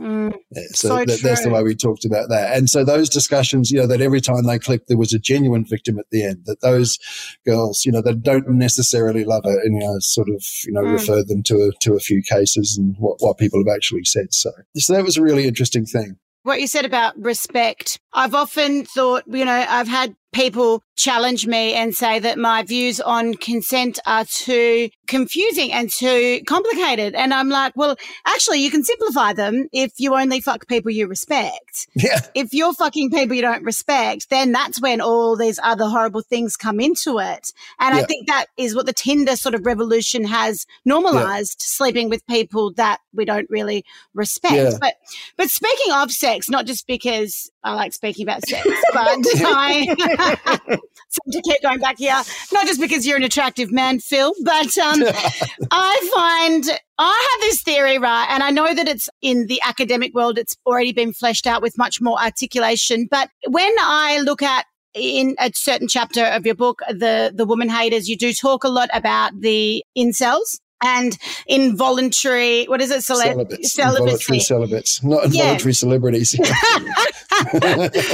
[0.00, 0.34] Mm.
[0.50, 2.56] Yeah, so So that, that's the way we talked about that.
[2.56, 5.64] And so those discussions, you know, that every time they clicked, there was a genuine
[5.64, 6.44] victim at the end.
[6.46, 6.98] That those
[7.46, 10.80] girls, you know, that don't necessarily love it, and you know, sort of, you know,
[10.80, 10.92] Mm.
[10.92, 14.32] referred them to a, to a few cases and what, what people have actually said.
[14.32, 16.16] So, so that was a really interesting thing.
[16.42, 21.74] What you said about respect, I've often thought, you know, I've had people challenge me
[21.74, 27.14] and say that my views on consent are too confusing and too complicated.
[27.14, 31.06] And I'm like, well, actually, you can simplify them if you only fuck people you
[31.06, 31.88] respect.
[31.94, 36.22] Yeah, If you're fucking people you don't respect, then that's when all these other horrible
[36.22, 37.52] things come into it.
[37.80, 42.26] And I think that is what the Tinder sort of revolution has normalized sleeping with
[42.26, 44.54] people that we don't really respect.
[44.54, 44.78] Yeah.
[44.80, 44.94] But
[45.36, 49.08] but speaking of sex, not just because I like speaking about sex, but
[49.44, 49.94] I
[51.12, 52.20] seem to keep going back here.
[52.52, 55.02] Not just because you're an attractive man, Phil, but um,
[55.70, 58.26] I find I have this theory, right?
[58.30, 61.76] And I know that it's in the academic world, it's already been fleshed out with
[61.78, 63.08] much more articulation.
[63.10, 67.68] But when I look at in a certain chapter of your book, the the woman
[67.68, 71.16] haters, you do talk a lot about the incels and
[71.46, 72.64] involuntary.
[72.64, 73.02] What is it?
[73.02, 75.42] Cele- celibates, involuntary celibates, not Yeah.
[75.42, 76.32] involuntary celebrities.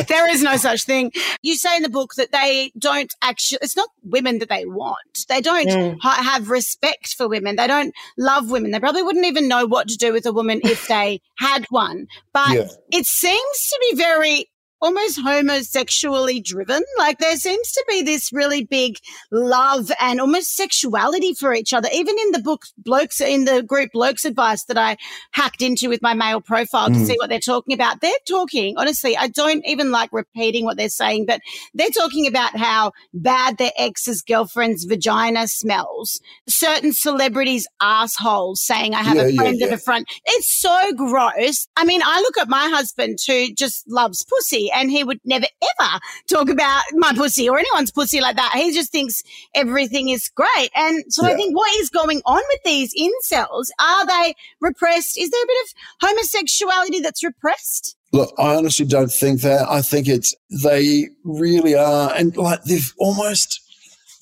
[0.09, 1.11] there is no such thing.
[1.43, 4.97] You say in the book that they don't actually, it's not women that they want.
[5.29, 5.97] They don't Mm.
[6.01, 7.57] ha- have respect for women.
[7.57, 8.71] They don't love women.
[8.71, 12.07] They probably wouldn't even know what to do with a woman if they had one.
[12.33, 12.69] But Yeah.
[12.91, 14.47] it seems to be very
[14.81, 16.83] almost homosexually driven.
[16.99, 18.97] Like there seems to be this really big
[19.31, 21.89] love and almost sexuality for each other.
[21.93, 24.97] Even in the book, blokes in the group blokes advice that I
[25.33, 27.07] hacked into with my male profile to Mm.
[27.07, 28.01] see what they're talking about.
[28.01, 31.41] They're talking, honestly, I don't even like repeating what they're saying, but
[31.75, 36.21] they're talking about how bad their ex's girlfriend's vagina smells.
[36.49, 39.75] Certain celebrities' assholes saying, I have Yeah, a yeah, friend at yeah.
[39.75, 40.07] a front.
[40.27, 41.67] It's so gross.
[41.77, 45.47] I mean, I look at my husband who just loves pussy and he would never
[45.63, 48.53] ever talk about my pussy or anyone's pussy like that.
[48.55, 49.23] He just thinks
[49.55, 50.71] everything is great.
[50.75, 53.69] And so I think what is going on with these incels?
[53.81, 55.19] Are they repressed?
[55.19, 57.97] Is there a bit of homosexuality that's repressed?
[58.13, 59.69] Look, I honestly don't think that.
[59.69, 63.61] I think it's they really are, and like they've almost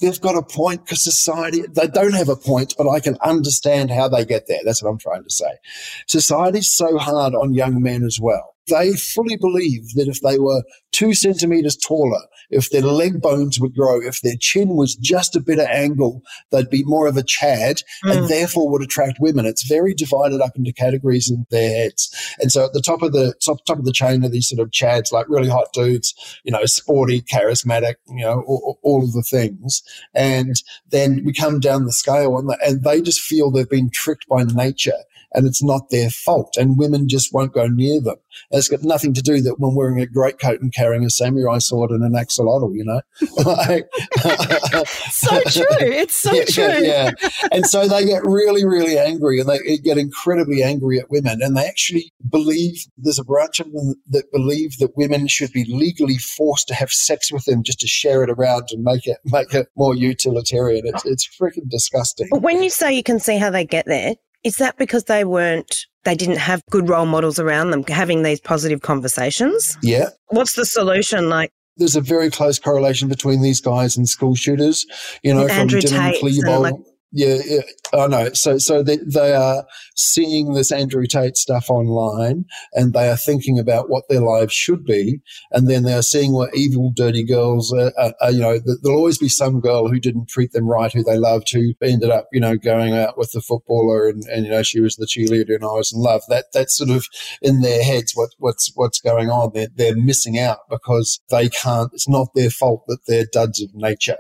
[0.01, 3.91] they've got a point because society, they don't have a point, but I can understand
[3.91, 4.61] how they get there.
[4.65, 5.59] That's what I'm trying to say.
[6.07, 8.56] Society's so hard on young men as well.
[8.69, 13.75] They fully believe that if they were two centimeters taller, if their leg bones would
[13.75, 17.23] grow, if their chin was just a bit of angle, they'd be more of a
[17.23, 18.17] Chad mm.
[18.17, 19.47] and therefore would attract women.
[19.47, 22.35] It's very divided up into categories in their heads.
[22.41, 24.61] And so at the top of the top, top of the chain are these sort
[24.61, 29.13] of Chads, like really hot dudes, you know, sporty, charismatic, you know, all, all of
[29.13, 29.83] the things.
[30.15, 30.55] And
[30.91, 34.45] then we come down the scale and, and they just feel they've been tricked by
[34.45, 35.03] nature
[35.37, 36.57] and it's not their fault.
[36.57, 38.17] And women just won't go near them.
[38.51, 41.91] It's got nothing to do that when wearing a greatcoat and carrying a samurai sword
[41.91, 43.03] and an axolotl, you know.
[45.11, 45.67] so true.
[45.81, 46.65] It's so yeah, true.
[46.65, 47.29] Yeah, yeah.
[47.53, 51.43] And so they get really, really angry and they get incredibly angry at women.
[51.43, 55.67] And they actually believe there's a branch of them that believe that women should be
[55.69, 59.19] legally forced to have sex with them just to share it around and make it
[59.27, 60.87] make it more utilitarian.
[60.87, 62.29] It's it's freaking disgusting.
[62.31, 64.15] But when you say you can see how they get there,
[64.47, 68.41] is that because they weren't, they didn't have good role models around them having these
[68.41, 69.77] positive conversations?
[69.83, 70.11] Yeah.
[70.29, 71.29] What's the solution?
[71.29, 74.87] Like, there's a very close correlation between these guys and school shooters,
[75.25, 76.85] you know, from Dylan Tate Klebold.
[77.17, 77.61] Yeah, yeah.
[77.95, 78.31] I know.
[78.35, 79.65] So, so they, they are
[79.97, 82.45] seeing this Andrew Tate stuff online
[82.75, 85.21] and they are thinking about what their lives should be.
[85.51, 88.99] And then they are seeing what evil, dirty girls are, are, are you know, there'll
[88.99, 92.29] always be some girl who didn't treat them right, who they loved, who ended up,
[92.33, 95.55] you know, going out with the footballer and, and, you know, she was the cheerleader
[95.55, 96.21] and I was in love.
[96.29, 97.07] That, that's sort of
[97.41, 99.53] in their heads what, what's, what's going on.
[99.55, 103.75] They're, they're missing out because they can't, it's not their fault that they're duds of
[103.75, 104.19] nature.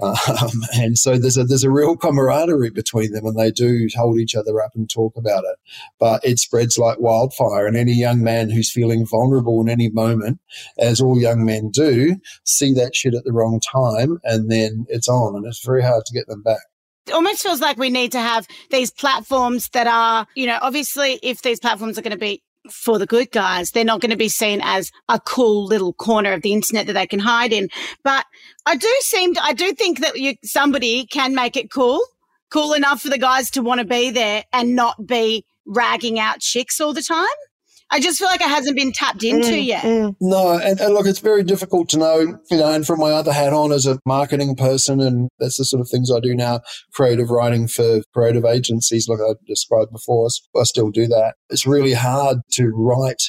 [0.00, 4.18] Um, and so there's a there's a real camaraderie between them, and they do hold
[4.18, 5.56] each other up and talk about it.
[5.98, 10.40] But it spreads like wildfire, and any young man who's feeling vulnerable in any moment,
[10.78, 15.08] as all young men do, see that shit at the wrong time, and then it's
[15.08, 16.60] on, and it's very hard to get them back
[17.06, 21.18] it almost feels like we need to have these platforms that are, you know, obviously
[21.22, 23.70] if these platforms are going to be for the good guys.
[23.70, 26.92] They're not going to be seen as a cool little corner of the internet that
[26.92, 27.68] they can hide in.
[28.04, 28.26] But
[28.66, 32.00] I do seem to, I do think that you, somebody can make it cool,
[32.50, 36.40] cool enough for the guys to want to be there and not be ragging out
[36.40, 37.26] chicks all the time.
[37.90, 39.82] I just feel like it hasn't been tapped into mm, yet.
[39.82, 40.14] Mm.
[40.20, 42.18] No, and, and, look, it's very difficult to know,
[42.50, 45.64] you know, and from my other hat on as a marketing person, and that's the
[45.64, 46.60] sort of things I do now,
[46.92, 51.34] creative writing for creative agencies, like I described before, I still do that.
[51.48, 53.22] It's really hard to write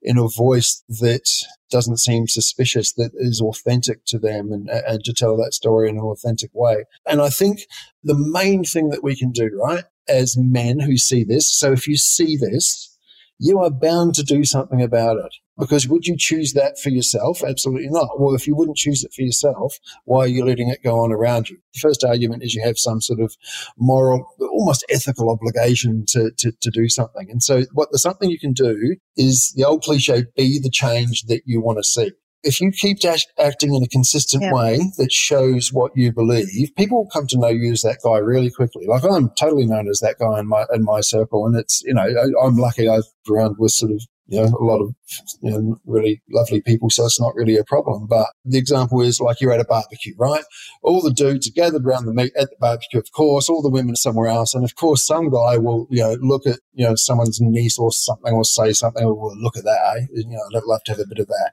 [0.00, 1.28] in a voice that
[1.70, 5.96] doesn't seem suspicious, that is authentic to them and, and to tell that story in
[5.96, 6.84] an authentic way.
[7.06, 7.66] And I think
[8.02, 11.86] the main thing that we can do, right, as men who see this, so if
[11.86, 12.95] you see this,
[13.38, 15.34] you are bound to do something about it.
[15.58, 17.42] Because would you choose that for yourself?
[17.42, 18.20] Absolutely not.
[18.20, 21.12] Well, if you wouldn't choose it for yourself, why are you letting it go on
[21.12, 21.58] around you?
[21.72, 23.34] The first argument is you have some sort of
[23.78, 27.30] moral, almost ethical obligation to, to, to do something.
[27.30, 31.22] And so what the something you can do is the old cliche, be the change
[31.28, 32.10] that you want to see
[32.46, 32.98] if you keep
[33.38, 34.52] acting in a consistent yeah.
[34.52, 38.18] way that shows what you believe, people will come to know you as that guy
[38.18, 38.86] really quickly.
[38.86, 41.92] Like I'm totally known as that guy in my in my circle, and it's you
[41.92, 44.94] know I, am lucky I've around with sort of you know a lot of
[45.42, 48.06] you know really lovely people, so it's not really a problem.
[48.06, 50.44] But the example is like you're at a barbecue, right?
[50.82, 53.48] All the dudes are gathered around the meat at the barbecue, of course.
[53.48, 56.46] All the women are somewhere else, and of course some guy will you know look
[56.46, 59.96] at you know someone's niece or something, or say something, or well, look at that,
[59.96, 60.06] eh?
[60.12, 61.52] you know I'd love to have a bit of that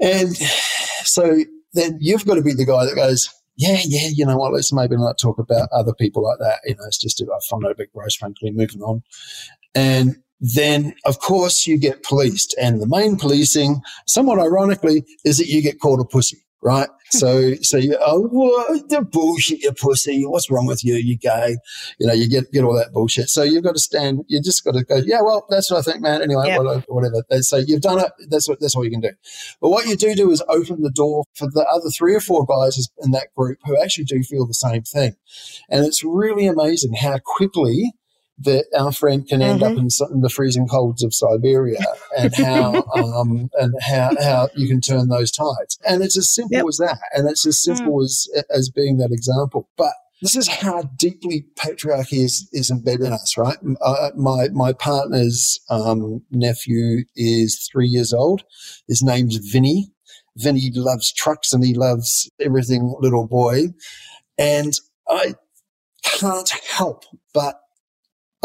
[0.00, 0.36] and
[1.04, 1.38] so
[1.72, 4.72] then you've got to be the guy that goes, yeah, yeah, you know what, let's
[4.72, 6.60] maybe not talk about other people like that.
[6.64, 9.02] You know, it's just, I find it a bit gross, frankly, moving on.
[9.74, 12.54] And then, of course, you get policed.
[12.60, 16.88] And the main policing, somewhat ironically, is that you get called a pussy right?
[17.10, 20.26] so, so you, oh, what the bullshit, you pussy.
[20.26, 20.96] What's wrong with you?
[20.96, 21.56] You gay.
[22.00, 23.28] You know, you get, get all that bullshit.
[23.28, 25.82] So you've got to stand, you just got to go, yeah, well, that's what I
[25.82, 26.22] think, man.
[26.22, 26.58] Anyway, yep.
[26.58, 27.22] whatever, whatever.
[27.30, 28.10] They say you've done it.
[28.28, 29.12] That's what, that's all you can do.
[29.60, 32.44] But what you do do is open the door for the other three or four
[32.44, 35.14] guys in that group who actually do feel the same thing.
[35.70, 37.92] And it's really amazing how quickly
[38.38, 39.72] that our friend can end mm-hmm.
[39.72, 41.80] up in, in, the freezing colds of Siberia,
[42.18, 45.78] and how um, and how how you can turn those tides.
[45.86, 46.66] And it's as simple yep.
[46.68, 48.04] as that, and it's as simple mm.
[48.04, 49.68] as as being that example.
[49.76, 53.58] But this is how deeply patriarchy is, is embedded in us, right?
[53.82, 58.42] Uh, my my partner's um, nephew is three years old.
[58.88, 59.92] His name's Vinny.
[60.36, 63.68] Vinny loves trucks and he loves everything little boy.
[64.38, 64.72] And
[65.08, 65.34] I
[66.02, 67.60] can't help but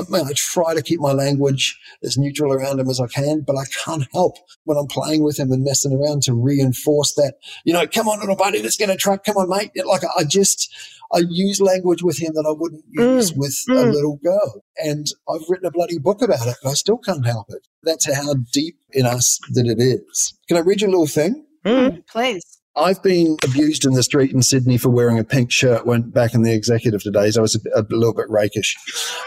[0.07, 3.41] I mean, I try to keep my language as neutral around him as I can,
[3.41, 7.35] but I can't help when I'm playing with him and messing around to reinforce that,
[7.65, 9.23] you know, come on, little buddy, let's get a truck.
[9.23, 9.71] Come on, mate.
[9.85, 10.73] Like I just,
[11.13, 13.75] I use language with him that I wouldn't use Mm, with mm.
[13.75, 14.63] a little girl.
[14.77, 17.67] And I've written a bloody book about it, I still can't help it.
[17.83, 20.33] That's how deep in us that it is.
[20.47, 21.45] Can I read you a little thing?
[21.65, 22.05] Mm.
[22.07, 22.60] Please.
[22.75, 25.85] I've been abused in the street in Sydney for wearing a pink shirt.
[25.85, 27.37] Went back in the executive days.
[27.37, 28.77] I was a, a little bit rakish.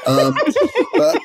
[0.06, 0.34] Um,
[0.94, 1.20] but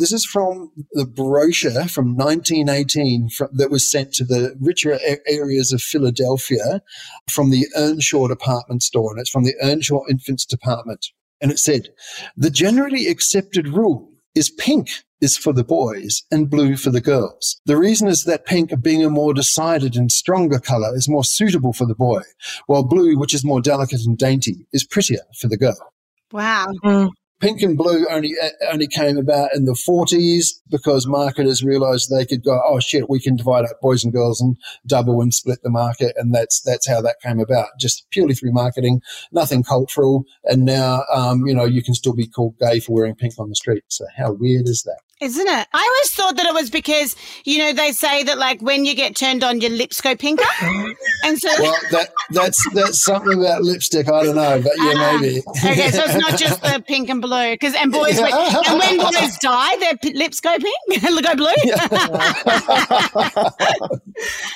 [0.00, 5.72] this is from the brochure from 1918 fr that was sent to the richer areas
[5.72, 6.82] of Philadelphia
[7.30, 9.12] from the Earnshaw department store.
[9.12, 11.06] And it's from the Earnshaw Infants Department.
[11.40, 11.88] And it said,
[12.36, 14.88] the generally accepted rule is pink
[15.20, 17.60] is for the boys and blue for the girls.
[17.66, 21.72] The reason is that pink, being a more decided and stronger color, is more suitable
[21.72, 22.22] for the boy,
[22.66, 25.92] while blue, which is more delicate and dainty, is prettier for the girl.
[26.32, 26.66] Wow.
[26.84, 27.10] Mm.
[27.40, 32.26] Pink and blue only uh, only came about in the 40s because marketers realized they
[32.26, 35.58] could go, oh shit, we can divide up boys and girls and double and split
[35.62, 39.00] the market, and that's that's how that came about, just purely through marketing,
[39.32, 40.26] nothing cultural.
[40.44, 43.48] And now, um, you know, you can still be called gay for wearing pink on
[43.48, 43.84] the street.
[43.88, 45.00] So how weird is that?
[45.20, 45.66] Isn't it?
[45.74, 47.14] I always thought that it was because,
[47.44, 50.44] you know, they say that like when you get turned on, your lips go pinker.
[51.24, 54.08] and so, Well, that that's that's something about lipstick.
[54.08, 55.42] I don't know, but yeah, Ah, maybe.
[55.58, 57.52] okay, so it's not just the pink and blue.
[57.52, 61.34] Because, and boys, when, and when boys die, their p- lips go pink, and go
[61.36, 61.52] blue.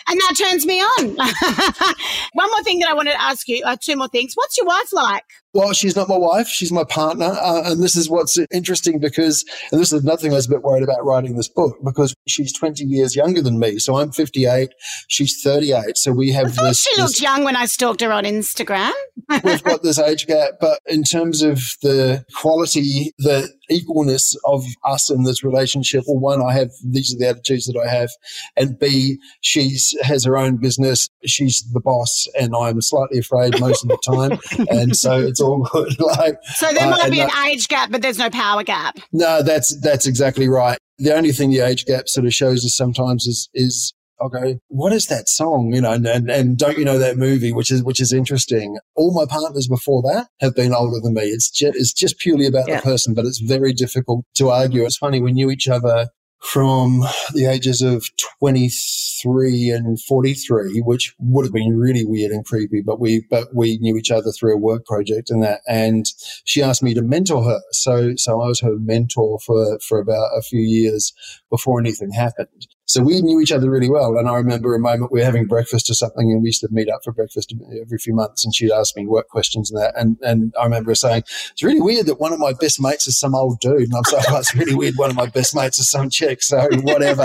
[0.08, 1.14] and that turns me on.
[2.32, 4.32] One more thing that I wanted to ask you, uh, two more things.
[4.34, 5.24] What's your wife like?
[5.54, 6.48] Well, she's not my wife.
[6.48, 7.26] She's my partner.
[7.40, 10.62] Uh, and this is what's interesting because, and this is nothing I was a bit
[10.62, 13.78] worried about writing this book because she's 20 years younger than me.
[13.78, 14.70] So I'm 58.
[15.06, 15.96] She's 38.
[15.96, 18.92] So we I have thought this, she this- young when I stalked her on Instagram.
[19.44, 25.10] we've got this age gap, but in terms of the quality, the equalness of us
[25.10, 28.10] in this relationship, well, one, I have these are the attitudes that I have,
[28.56, 31.08] and B, she's has her own business.
[31.26, 35.68] She's the boss, and I'm slightly afraid most of the time, and so it's all
[35.72, 35.98] good.
[36.18, 38.62] like, So there uh, might and be an that- age gap, but there's no power
[38.62, 38.96] gap.
[39.12, 40.78] no, that's that's exactly right.
[40.98, 44.58] The only thing the age gap sort of shows us sometimes is is I'll go,
[44.68, 45.72] what is that song?
[45.74, 48.78] You know, and, and, and don't you know that movie, which is which is interesting.
[48.94, 51.22] All my partners before that have been older than me.
[51.22, 52.76] It's just it's just purely about Yeah.
[52.76, 54.84] the person, but it's very difficult to argue.
[54.84, 56.08] It's funny we knew each other
[56.44, 57.00] from
[57.32, 58.04] the ages of
[58.38, 63.78] 23 and 43 which would have been really weird and creepy but we but we
[63.78, 66.04] knew each other through a work project and that and
[66.44, 70.30] she asked me to mentor her so so I was her mentor for for about
[70.36, 71.14] a few years
[71.50, 75.12] before anything happened so we knew each other really well and I remember a moment
[75.12, 77.98] we were having breakfast or something and we used to meet up for breakfast every
[77.98, 80.94] few months and she'd ask me work questions and that and and I remember her
[80.94, 83.94] saying it's really weird that one of my best mates is some old dude and
[83.94, 86.68] I'm like, oh, it's really weird one of my best mates is some chick so
[86.82, 87.22] whatever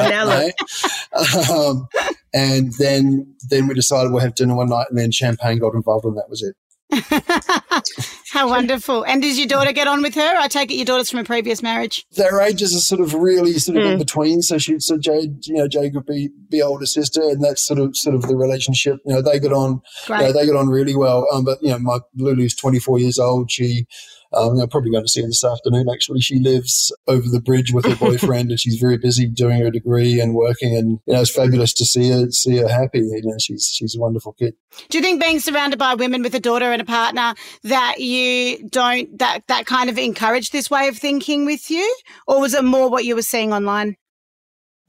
[1.52, 1.88] um,
[2.34, 6.06] and then then we decided we'll have dinner one night and then champagne got involved
[6.06, 6.56] and that was it
[8.40, 9.04] How wonderful.
[9.04, 10.36] And does your daughter get on with her?
[10.38, 12.06] I take it your daughter's from a previous marriage.
[12.16, 14.00] their ages are sort of really sort of in Mm.
[14.00, 14.42] between.
[14.42, 17.80] So she, so Jade, you know, Jade could be be older sister, and that's sort
[17.80, 19.00] of sort of the relationship.
[19.06, 21.28] You know, they get on, you know, they get on really well.
[21.34, 23.52] Um, but you know, my Lulu's twenty four years old.
[23.52, 23.86] She,
[24.32, 25.88] um, I'm probably going to see her this afternoon.
[25.92, 29.72] Actually, she lives over the bridge with her boyfriend, and she's very busy doing her
[29.72, 30.76] degree and working.
[30.76, 33.00] And you know, it's fabulous to see her see her happy.
[33.00, 34.54] You know, she's she's a wonderful kid.
[34.90, 38.68] Do you think being surrounded by women with a daughter and a partner that you
[38.70, 42.64] don't that that kind of encouraged this way of thinking with you, or was it
[42.64, 43.96] more what you were seeing online?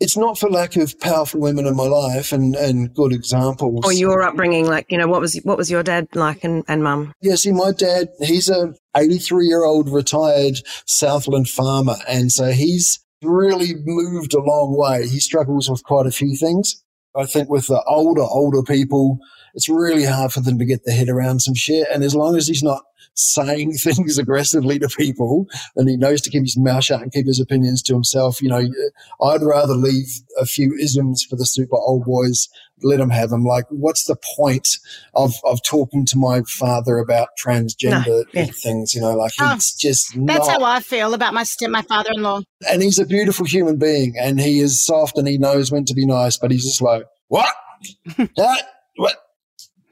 [0.00, 3.84] It's not for lack of powerful women in my life and, and good examples.
[3.84, 6.82] Or your upbringing, like you know, what was what was your dad like and, and
[6.82, 7.12] mum?
[7.20, 11.96] Yeah, see, my dad, he's a 83 year old retired Southland farmer.
[12.08, 15.06] And so he's really moved a long way.
[15.06, 16.82] He struggles with quite a few things.
[17.16, 19.18] I think with the older, older people,
[19.54, 21.86] it's really hard for them to get their head around some shit.
[21.92, 22.82] And as long as he's not
[23.14, 25.46] saying things aggressively to people
[25.76, 28.48] and he knows to keep his mouth shut and keep his opinions to himself, you
[28.48, 28.66] know,
[29.22, 30.06] I'd rather leave
[30.38, 32.48] a few isms for the super old boys,
[32.82, 33.44] let them have them.
[33.44, 34.68] Like, what's the point
[35.14, 38.46] of, of talking to my father about transgender No, yeah.
[38.46, 38.94] things?
[38.94, 41.82] You know, like Oh, it's just That's not how I feel about my step my
[41.82, 42.40] father in law.
[42.68, 45.94] and he's a beautiful human being and he is soft and he knows when to
[45.94, 47.52] be nice, but he's just like, what?
[48.36, 48.62] that?
[48.96, 49.16] What?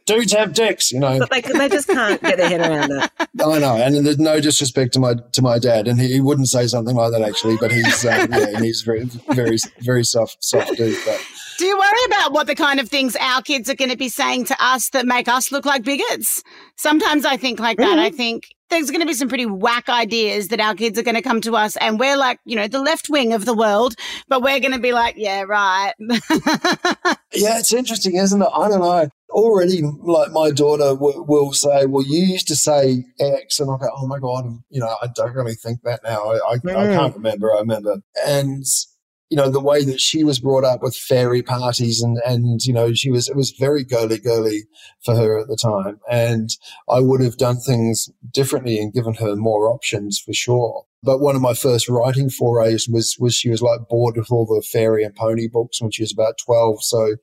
[0.09, 1.19] Dudes have dicks, you know.
[1.19, 3.11] But they they just can't get their head around it.
[3.41, 6.49] I know, and there's no disrespect to my to my dad, and he, he wouldn't
[6.49, 10.39] say something like that actually, but he's um, yeah, and he's very very very soft
[10.41, 10.97] soft dude.
[11.05, 11.25] But
[11.59, 14.09] Do you worry about what the kind of things our kids are going to be
[14.09, 16.43] saying to us that make us look like bigots?
[16.77, 17.99] Sometimes I think like that.
[17.99, 21.15] I think there's going to be some pretty whack ideas that our kids are going
[21.15, 23.95] to come to us and we're like, you know, the left wing of the world,
[24.29, 25.95] but we're going to be like, yeah, right.
[27.33, 28.49] yeah, it's interesting, isn't it?
[28.55, 29.09] I don't know.
[29.39, 33.79] Already, like my daughter w- will say, well, you used to say X, and I'll
[33.79, 36.21] go, oh my God, you know, I don't really think that now.
[36.33, 36.77] I, I, mm.
[36.77, 37.55] I can't remember.
[37.55, 37.99] I remember.
[38.27, 38.65] And
[39.31, 42.73] you know, the way that she was brought up with fairy parties and, and, you
[42.73, 44.63] know, she was, it was very girly girly
[45.05, 46.01] for her at the time.
[46.11, 46.49] And
[46.89, 50.85] I would have done things differently and given her more options for sure.
[51.03, 54.47] But one of my first writing forays was, was she was like bored with all
[54.47, 56.83] the fairy and pony books when she was about 12.
[56.83, 57.17] So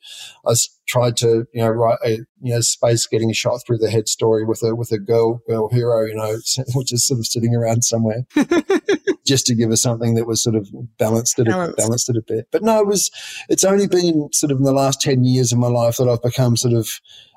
[0.47, 0.53] I
[0.87, 2.11] tried to, you know, write a,
[2.41, 5.69] you know, space getting shot through the head story with a, with a girl, girl
[5.69, 6.37] hero, you know,
[6.75, 8.25] which is sort of sitting around somewhere
[9.25, 11.77] just to give her something that was sort of balanced it, balanced.
[11.77, 12.47] balanced it a bit.
[12.51, 13.11] But no, it was,
[13.49, 16.21] it's only been sort of in the last 10 years of my life that I've
[16.21, 16.87] become sort of,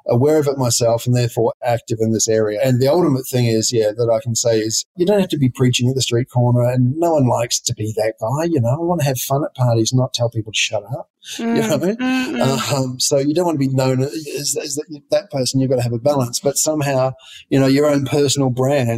[0.08, 2.60] aware of it myself and therefore active in this area.
[2.62, 5.38] And the ultimate thing is, yeah, that I can say is you don't have to
[5.38, 8.44] be preaching at the street corner and no one likes to be that guy.
[8.44, 11.10] You know, I want to have fun at parties, not tell people to shut up.
[11.36, 11.96] Mm, you know what I mean?
[11.96, 12.72] Mm, mm.
[12.72, 15.60] Um, so you don't want to be known as, as that, that person.
[15.60, 17.12] You've got to have a balance, but somehow,
[17.50, 18.88] you know, your own personal brand.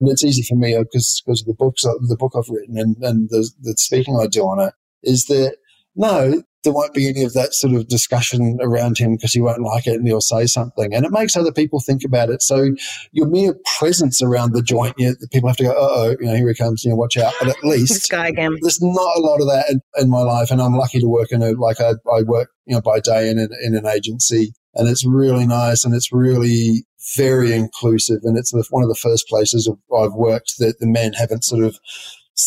[0.00, 2.96] And it's easy for me because because of the books, the book I've written and,
[3.02, 5.56] and the, the speaking I do on it is that
[5.96, 9.62] no, there won't be any of that sort of discussion around him because he won't
[9.62, 10.94] like it and he'll say something.
[10.94, 12.42] And it makes other people think about it.
[12.42, 12.70] So
[13.12, 16.36] your mere presence around the joint, you know, people have to go, oh, you know,
[16.36, 17.32] here he comes, you know, watch out.
[17.40, 18.56] But at least this guy again.
[18.60, 20.50] there's not a lot of that in, in, my life.
[20.50, 23.30] And I'm lucky to work in a, like I, I work, you know, by day
[23.30, 26.84] in, in, in an agency and it's really nice and it's really
[27.16, 28.20] very inclusive.
[28.22, 31.78] And it's one of the first places I've worked that the men haven't sort of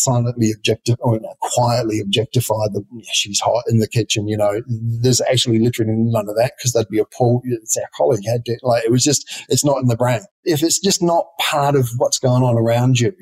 [0.02, 4.28] silently objective or quietly objectify the yeah, she's hot in the kitchen.
[4.28, 7.42] You know, there's actually literally none of that because they'd be a appalled.
[7.44, 10.20] It's our colleague had to, like it was just it's not in the brain.
[10.44, 13.12] If it's just not part of what's going on around you,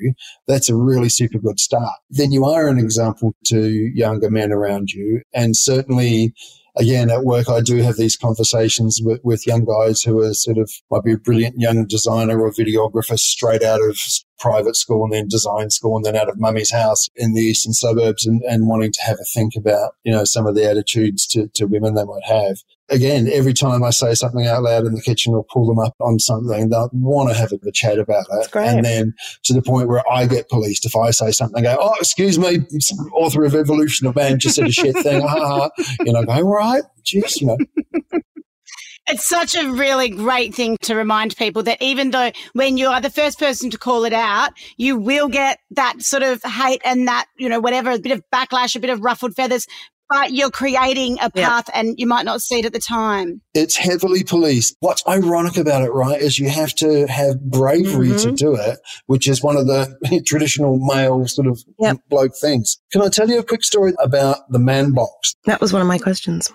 [0.47, 1.93] that's a really super good start.
[2.09, 6.33] Then you are an example to younger men around you, and certainly
[6.75, 10.57] again, at work, I do have these conversations with, with young guys who are sort
[10.57, 13.97] of might be a brilliant young designer or videographer straight out of
[14.39, 17.71] private school and then design school and then out of mummy's house in the eastern
[17.71, 21.25] suburbs and, and wanting to have a think about, you know, some of the attitudes
[21.27, 22.57] to, to women they might have.
[22.93, 25.95] Again, every time I say something out loud in the kitchen or pull them up
[25.99, 28.55] on something, they'll want to have a, a chat about it.
[28.55, 29.13] And then
[29.45, 32.37] to the point where I get policed if I say something, I go, oh, excuse
[32.37, 32.59] me,
[33.13, 35.21] author of Revolution of Man just said a shit thing.
[36.05, 37.57] you know, go, all right, jeez, you know.
[39.05, 43.01] It's such a really great thing to remind people that even though when you are
[43.01, 47.05] the first person to call it out, you will get that sort of hate and
[47.09, 49.67] that, you know, whatever, a bit of backlash, a bit of ruffled feathers,
[50.13, 51.79] but you're creating a path yeah.
[51.79, 53.41] and you might not see it at the time.
[53.55, 54.75] It's heavily policed.
[54.79, 58.29] What's ironic about it, right, is you have to have bravery mm-hmm.
[58.29, 61.97] to do it, which is one of the traditional male sort of yep.
[62.09, 62.77] bloke things.
[62.91, 65.33] Can I tell you a quick story about the man box?
[65.45, 66.51] That was one of my questions.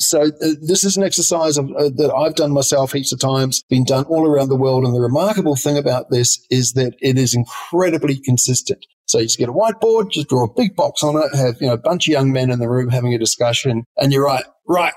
[0.00, 3.64] So uh, this is an exercise of, uh, that I've done myself heaps of times,
[3.68, 4.84] been done all around the world.
[4.84, 8.84] And the remarkable thing about this is that it is incredibly consistent.
[9.08, 11.66] So you just get a whiteboard, just draw a big box on it, have, you
[11.66, 14.44] know, a bunch of young men in the room having a discussion and you're right,
[14.66, 14.92] right.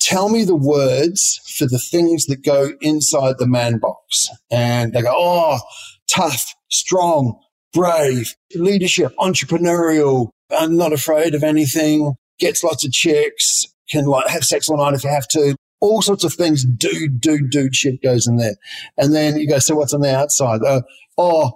[0.00, 4.28] Tell me the words for the things that go inside the man box.
[4.50, 5.60] And they go, Oh,
[6.08, 7.38] tough, strong,
[7.72, 14.42] brave, leadership, entrepreneurial, I'm not afraid of anything, gets lots of chicks, can like have
[14.42, 15.54] sex all night if you have to.
[15.80, 18.56] All sorts of things, dude, dude, dude shit goes in there.
[18.98, 20.62] And then you go, so what's on the outside?
[20.62, 20.82] Uh,
[21.16, 21.52] oh,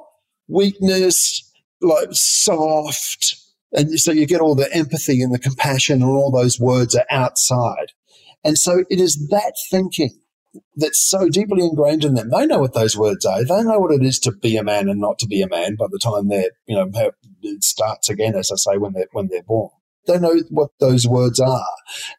[0.48, 1.42] weakness,
[1.80, 3.36] like soft.
[3.72, 7.06] And so you get all the empathy and the compassion and all those words are
[7.10, 7.92] outside.
[8.44, 10.18] And so it is that thinking
[10.76, 12.30] that's so deeply ingrained in them.
[12.30, 13.44] They know what those words are.
[13.44, 15.76] They know what it is to be a man and not to be a man
[15.76, 16.90] by the time they're, you know,
[17.42, 19.70] it starts again, as I say, when they're, when they're born.
[20.06, 21.66] They know what those words are.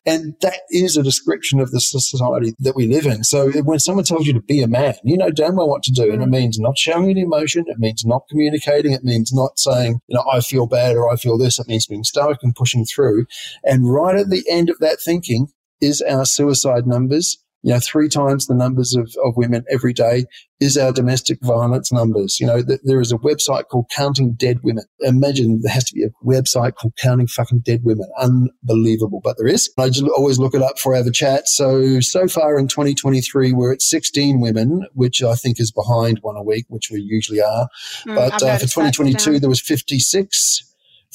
[0.05, 3.23] And that is a description of the society that we live in.
[3.23, 5.91] So when someone tells you to be a man, you know damn well what to
[5.91, 6.11] do.
[6.11, 7.65] And it means not showing any emotion.
[7.67, 8.91] It means not communicating.
[8.91, 11.59] It means not saying, you know, I feel bad or I feel this.
[11.59, 13.25] It means being stoic and pushing through.
[13.63, 15.47] And right at the end of that thinking
[15.81, 20.23] is our suicide numbers you know, three times the numbers of, of women every day
[20.61, 22.39] is our domestic violence numbers.
[22.39, 24.85] You know, th- there is a website called Counting Dead Women.
[25.01, 28.07] Imagine there has to be a website called Counting Fucking Dead Women.
[28.21, 29.69] Unbelievable, but there is.
[29.77, 31.49] I just always look it up for have a chat.
[31.49, 36.37] So, so far in 2023, we're at 16 women, which I think is behind one
[36.37, 37.67] a week, which we usually are.
[38.07, 40.66] Mm, but uh, for 2022, there was 56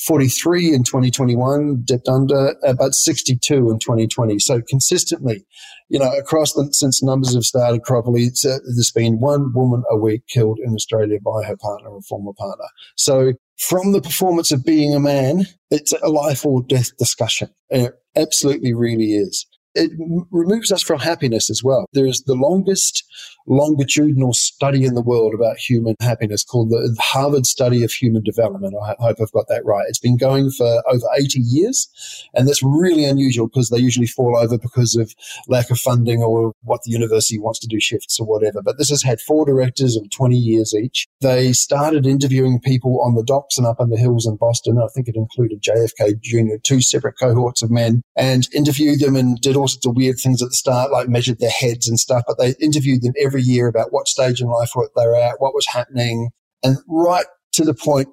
[0.07, 4.38] 43 in 2021, dipped under about 62 in 2020.
[4.38, 5.44] So consistently,
[5.88, 9.96] you know, across the, since numbers have started properly, uh, there's been one woman a
[9.96, 12.66] week killed in Australia by her partner or former partner.
[12.96, 17.50] So from the performance of being a man, it's a life or death discussion.
[17.70, 19.90] It absolutely really is it
[20.30, 21.86] removes us from happiness as well.
[21.92, 23.05] There is the longest
[23.47, 28.74] longitudinal study in the world about human happiness called the Harvard Study of Human Development.
[28.82, 29.84] I hope I've got that right.
[29.88, 31.88] It's been going for over 80 years,
[32.34, 35.14] and that's really unusual because they usually fall over because of
[35.49, 38.62] lack of funding or what the university wants to do shifts or whatever.
[38.62, 41.09] But this has had four directors of 20 years each.
[41.20, 44.78] They started interviewing people on the docks and up in the hills in Boston.
[44.78, 49.40] I think it included JFK Jr., two separate cohorts of men, and interviewed them and
[49.40, 52.24] did all sorts of weird things at the start, like measured their heads and stuff.
[52.26, 55.41] But they interviewed them every every year about what stage in life they were at,
[55.41, 56.28] what was happening,
[56.62, 58.09] and right to the point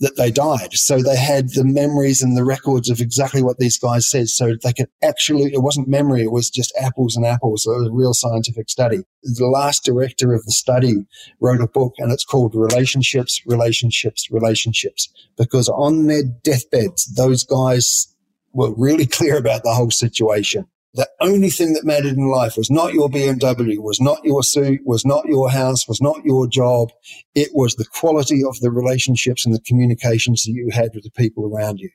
[0.00, 0.72] that they died.
[0.72, 4.28] So they had the memories and the records of exactly what these guys said.
[4.28, 7.62] So they could actually, it wasn't memory, it was just apples and apples.
[7.62, 9.04] So it was a real scientific study.
[9.22, 11.06] The last director of the study
[11.40, 15.12] wrote a book and it's called Relationships, Relationships, Relationships.
[15.36, 18.08] Because on their deathbeds, those guys
[18.52, 22.70] were really clear about the whole situation the only thing that mattered in life was
[22.70, 26.90] not your BMW, was not your suit, was not your house, was not your job.
[27.34, 31.10] It was the quality of the relationships and the communications that you had with the
[31.10, 31.90] people around you.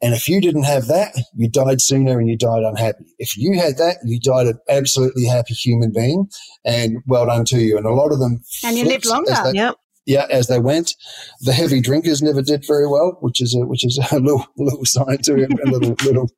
[0.00, 3.06] And if you didn't have that, you died sooner and you died unhappy.
[3.18, 6.28] If you had that, you died an absolutely happy human being
[6.64, 7.76] and well done to you.
[7.76, 8.42] And a lot of them.
[8.64, 9.34] And you lived longer.
[9.44, 9.76] They, yep
[10.06, 10.94] yeah, as they went.
[11.40, 14.84] The heavy drinkers never did very well, which is a, which is a little little
[14.84, 16.30] sign to him, a little little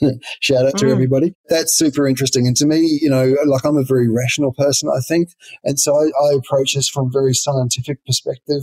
[0.40, 0.92] shout out to mm.
[0.92, 1.34] everybody.
[1.48, 2.46] That's super interesting.
[2.46, 5.30] And to me, you know, like I'm a very rational person, I think,
[5.64, 8.62] and so I, I approach this from a very scientific perspective.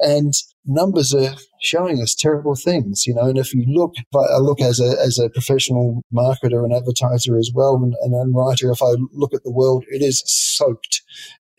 [0.00, 0.34] And
[0.66, 3.28] numbers are showing us terrible things, you know.
[3.28, 7.38] And if you look, if I look as a as a professional marketer and advertiser
[7.38, 11.02] as well, and, and writer, if I look at the world, it is soaked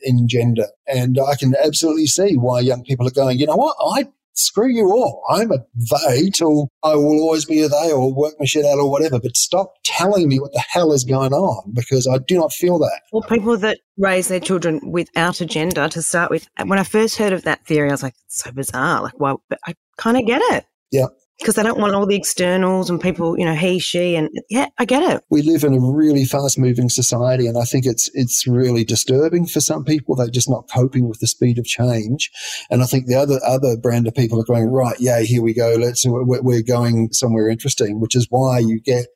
[0.03, 0.67] in gender.
[0.87, 3.75] And I can absolutely see why young people are going, you know what?
[3.95, 5.23] I screw you all.
[5.29, 8.79] I'm a they till I will always be a they or work my shit out
[8.79, 9.19] or whatever.
[9.19, 12.79] But stop telling me what the hell is going on because I do not feel
[12.79, 13.01] that.
[13.11, 17.17] Well, people that raise their children without a gender to start with, when I first
[17.17, 19.03] heard of that theory, I was like, so bizarre.
[19.03, 20.65] Like, well, I kind of get it.
[20.91, 21.07] Yeah
[21.41, 24.67] because they don't want all the externals and people, you know, he, she, and yeah,
[24.77, 25.23] I get it.
[25.29, 29.47] We live in a really fast moving society, and I think it's it's really disturbing
[29.47, 30.15] for some people.
[30.15, 32.31] They're just not coping with the speed of change,
[32.69, 34.95] and I think the other other brand of people are going right.
[34.99, 35.75] Yeah, here we go.
[35.79, 39.07] Let's we're, we're going somewhere interesting, which is why you get,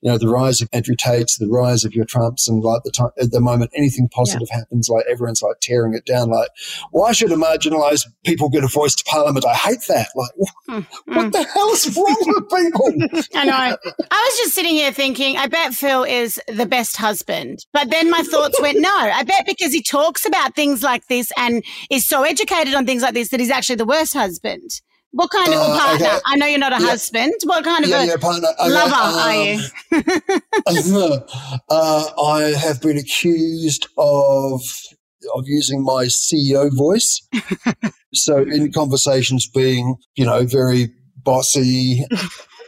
[0.00, 2.90] you know, the rise of Andrew Tates, the rise of your Trumps, and like the
[2.90, 4.60] time at the moment anything positive yeah.
[4.60, 6.30] happens, like everyone's like tearing it down.
[6.30, 6.48] Like,
[6.92, 9.44] why should a marginalised people get a voice to Parliament?
[9.44, 10.08] I hate that.
[10.14, 10.30] Like,
[10.68, 11.32] mm, what mm.
[11.32, 11.73] the hell?
[11.74, 13.28] What's wrong with people?
[13.34, 13.76] I know.
[14.10, 17.66] I was just sitting here thinking, I bet Phil is the best husband.
[17.72, 21.32] But then my thoughts went, no, I bet because he talks about things like this
[21.36, 24.70] and is so educated on things like this that he's actually the worst husband.
[25.10, 26.06] What kind of uh, partner?
[26.06, 26.18] Okay.
[26.26, 26.90] I know you're not a yeah.
[26.90, 27.34] husband.
[27.42, 28.48] What kind of yeah, a yeah, partner.
[28.60, 28.70] Okay.
[28.70, 29.60] lover um, are you?
[31.70, 34.62] uh, I have been accused of
[35.34, 37.26] of using my CEO voice.
[38.14, 40.92] so in conversations being, you know, very
[41.24, 42.04] bossy.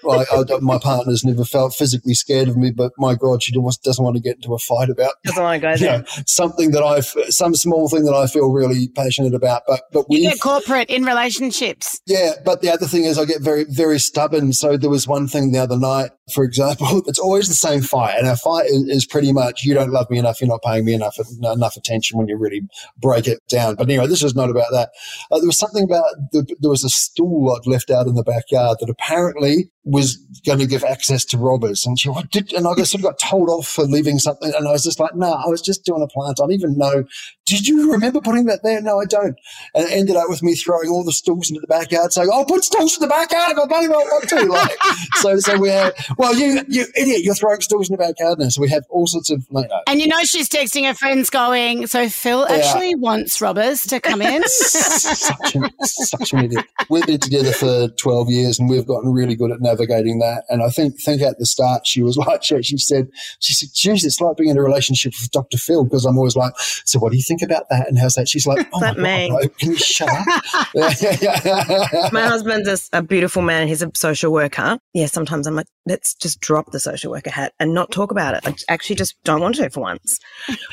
[0.02, 4.04] like I, my partner's never felt physically scared of me, but my God, she doesn't
[4.04, 5.98] want to get into a fight about doesn't want to go there.
[5.98, 7.00] Know, something that I,
[7.30, 9.62] some small thing that I feel really passionate about.
[9.66, 12.00] But but we get corporate in relationships.
[12.06, 14.52] Yeah, but the other thing is I get very very stubborn.
[14.52, 18.18] So there was one thing the other night, for example, it's always the same fight,
[18.18, 20.84] and our fight is, is pretty much you don't love me enough, you're not paying
[20.84, 22.62] me enough enough attention when you really
[22.98, 23.76] break it down.
[23.76, 24.90] But anyway, this is not about that.
[25.30, 28.22] Uh, there was something about the, there was a stool I'd left out in the
[28.22, 31.86] backyard that apparently was going to give access to robbers.
[31.86, 34.52] And she what did, and I sort of got told off for leaving something.
[34.52, 36.38] And I was just like, no, I was just doing a plant.
[36.40, 37.04] I don't even know.
[37.46, 38.82] Did you remember putting that there?
[38.82, 39.36] No, I don't.
[39.74, 42.44] And it ended up with me throwing all the stools into the backyard saying, oh,
[42.44, 43.52] put stools in the backyard.
[43.52, 44.44] if I bloody well want to.
[44.46, 44.76] Like,
[45.14, 48.48] so, so we have, well, you, you idiot, you're throwing stools in the backyard now.
[48.48, 51.30] So we have all sorts of, like, uh, and you know, she's texting her friends
[51.30, 54.42] going, so Phil actually wants robbers to come in.
[54.46, 56.64] such, an, such an idiot.
[56.88, 60.44] We've been together for 12 years and we've gotten really good at navigating that.
[60.48, 63.08] And I think think at the start she was like she, she said
[63.40, 65.58] she said, "Geez, it's like being in a relationship with Dr.
[65.58, 66.52] Phil because I'm always like,
[66.84, 69.28] so what do you think about that and how's that?" She's like, "Oh that my
[69.28, 73.68] God, can you shut up?" my husband's a, a beautiful man.
[73.68, 74.78] He's a social worker.
[74.92, 78.34] Yeah, sometimes I'm like, let's just drop the social worker hat and not talk about
[78.34, 78.46] it.
[78.46, 80.18] I actually just don't want to for once.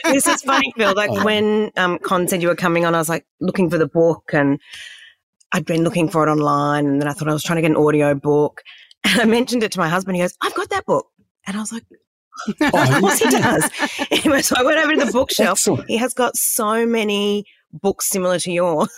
[0.04, 0.94] this is funny, Phil.
[0.96, 1.24] Like oh.
[1.26, 4.32] when um, Con said you were coming on, I was like looking for the book
[4.34, 4.60] and
[5.52, 7.72] I'd been looking for it online and then I thought I was trying to get
[7.72, 8.62] an audio book.
[9.06, 10.16] And I mentioned it to my husband.
[10.16, 11.08] He goes, I've got that book.
[11.46, 11.84] And I was like,
[12.48, 12.72] of
[13.02, 13.70] course he does.
[14.12, 15.60] anyway, so I went over to the bookshelf.
[15.60, 15.90] Excellent.
[15.90, 18.90] He has got so many books similar to yours.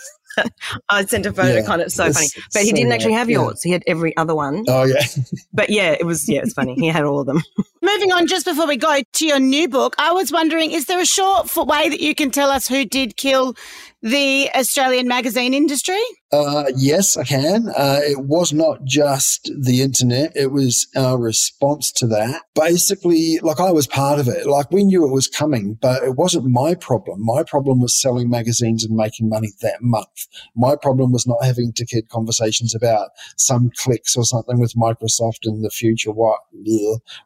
[0.88, 2.28] I sent a photo, Yeah, kind of so it's funny.
[2.52, 3.42] But he so didn't actually right, have yeah.
[3.42, 3.62] yours.
[3.62, 4.64] He had every other one.
[4.68, 5.02] Oh yeah.
[5.52, 6.74] But yeah, it was yeah, it's funny.
[6.74, 7.42] He had all of them.
[7.82, 11.00] Moving on, just before we go to your new book, I was wondering, is there
[11.00, 13.54] a short way that you can tell us who did kill
[14.02, 16.02] the Australian magazine industry?
[16.32, 17.68] Uh, yes, I can.
[17.68, 20.32] Uh, it was not just the internet.
[20.34, 22.42] It was our response to that.
[22.54, 24.44] Basically, like I was part of it.
[24.44, 27.24] Like we knew it was coming, but it wasn't my problem.
[27.24, 30.26] My problem was selling magazines and making money that month.
[30.56, 35.44] My problem was not having to get conversations about some clicks or something with Microsoft
[35.44, 36.40] in the future, what,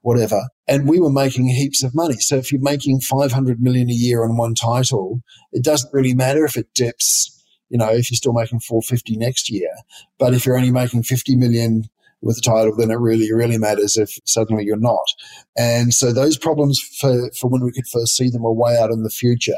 [0.02, 0.42] whatever.
[0.68, 2.16] And we were making heaps of money.
[2.16, 5.22] So if you're making 500 million a year on one title,
[5.52, 7.39] it doesn't really matter if it dips
[7.70, 9.70] you know, if you're still making 450 next year.
[10.18, 11.84] But if you're only making 50 million
[12.20, 15.04] with the title, then it really, really matters if suddenly you're not.
[15.56, 18.90] And so those problems for, for when we could first see them are way out
[18.90, 19.54] in the future.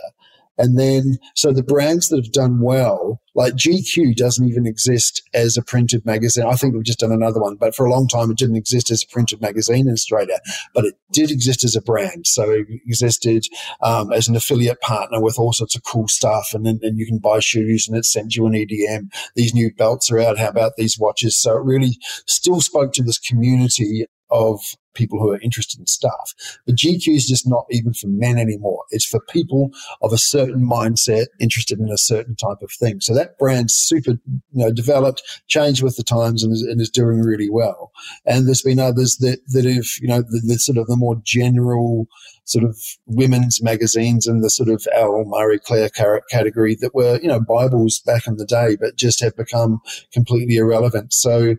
[0.58, 5.56] And then, so the brands that have done well, like GQ doesn't even exist as
[5.56, 6.44] a printed magazine.
[6.44, 8.90] I think we've just done another one, but for a long time it didn't exist
[8.90, 10.38] as a printed magazine in Australia,
[10.74, 12.26] but it did exist as a brand.
[12.26, 13.44] So it existed
[13.82, 16.50] um, as an affiliate partner with all sorts of cool stuff.
[16.52, 19.12] And then and you can buy shoes and it sends you an EDM.
[19.34, 20.38] These new belts are out.
[20.38, 21.40] How about these watches?
[21.40, 21.96] So it really
[22.26, 24.60] still spoke to this community of
[24.94, 26.34] people who are interested in stuff.
[26.66, 28.82] But GQ is just not even for men anymore.
[28.90, 29.70] It's for people
[30.02, 33.00] of a certain mindset interested in a certain type of thing.
[33.00, 36.90] So that brand's super, you know, developed, changed with the times and is, and is
[36.90, 37.92] doing really well.
[38.26, 41.16] And there's been others that, that have, you know, the, the sort of the more
[41.24, 42.06] general
[42.44, 42.76] sort of
[43.06, 45.90] women's magazines and the sort of Al Marie Claire
[46.30, 49.80] category that were, you know, Bibles back in the day, but just have become
[50.12, 51.12] completely irrelevant.
[51.12, 51.56] So,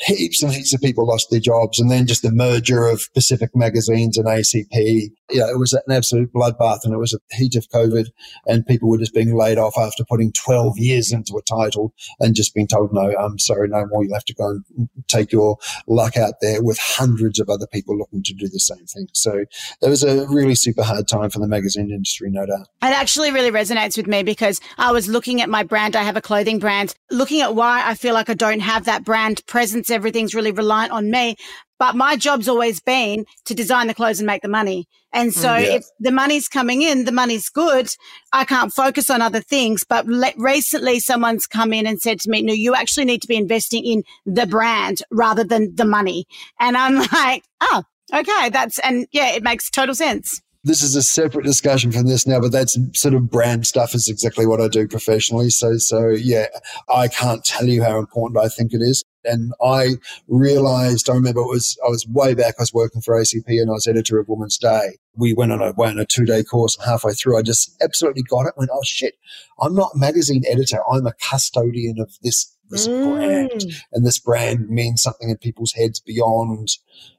[0.00, 1.78] heaps and heaps of people lost their jobs.
[1.78, 5.10] And then just the merger of Pacific Magazines and ACP.
[5.30, 8.06] You know, it was an absolute bloodbath and it was a heat of COVID
[8.46, 12.34] and people were just being laid off after putting 12 years into a title and
[12.34, 14.04] just being told, no, I'm sorry, no more.
[14.04, 17.96] You'll have to go and take your luck out there with hundreds of other people
[17.96, 19.08] looking to do the same thing.
[19.12, 19.44] So
[19.82, 22.68] it was a really super hard time for the magazine industry, no doubt.
[22.82, 25.94] It actually really resonates with me because I was looking at my brand.
[25.94, 29.04] I have a clothing brand, looking at why I feel like I don't have that
[29.04, 29.89] brand presence.
[29.90, 31.36] Everything's really reliant on me.
[31.78, 34.86] But my job's always been to design the clothes and make the money.
[35.12, 35.74] And so Mm, yeah.
[35.76, 37.88] if the money's coming in, the money's good.
[38.32, 39.82] I can't focus on other things.
[39.82, 43.28] But le- recently someone's come in and said to me, no, you actually need to
[43.28, 46.26] be investing in the brand rather than the money.
[46.60, 47.82] And I'm like, oh,
[48.14, 48.50] okay.
[48.50, 50.40] That's, and yeah, it makes total sense.
[50.64, 54.06] this is a separate discussion from this now, but that's sort of brand stuff is
[54.08, 55.48] exactly what I do professionally.
[55.48, 56.46] So, so yeah,
[56.94, 59.02] I can't tell you how important I think it is.
[59.24, 59.94] And I
[60.28, 63.70] realized, I remember it was, I was way back, I was working for ACP and
[63.70, 64.98] I was editor of Woman's Day.
[65.16, 67.76] We went on a, went on a two day course and halfway through, I just
[67.82, 68.54] absolutely got it.
[68.56, 69.14] Went, oh shit,
[69.60, 70.78] I'm not magazine editor.
[70.90, 73.74] I'm a custodian of this, this brand Mm.
[73.92, 76.68] and this brand means something in people's heads beyond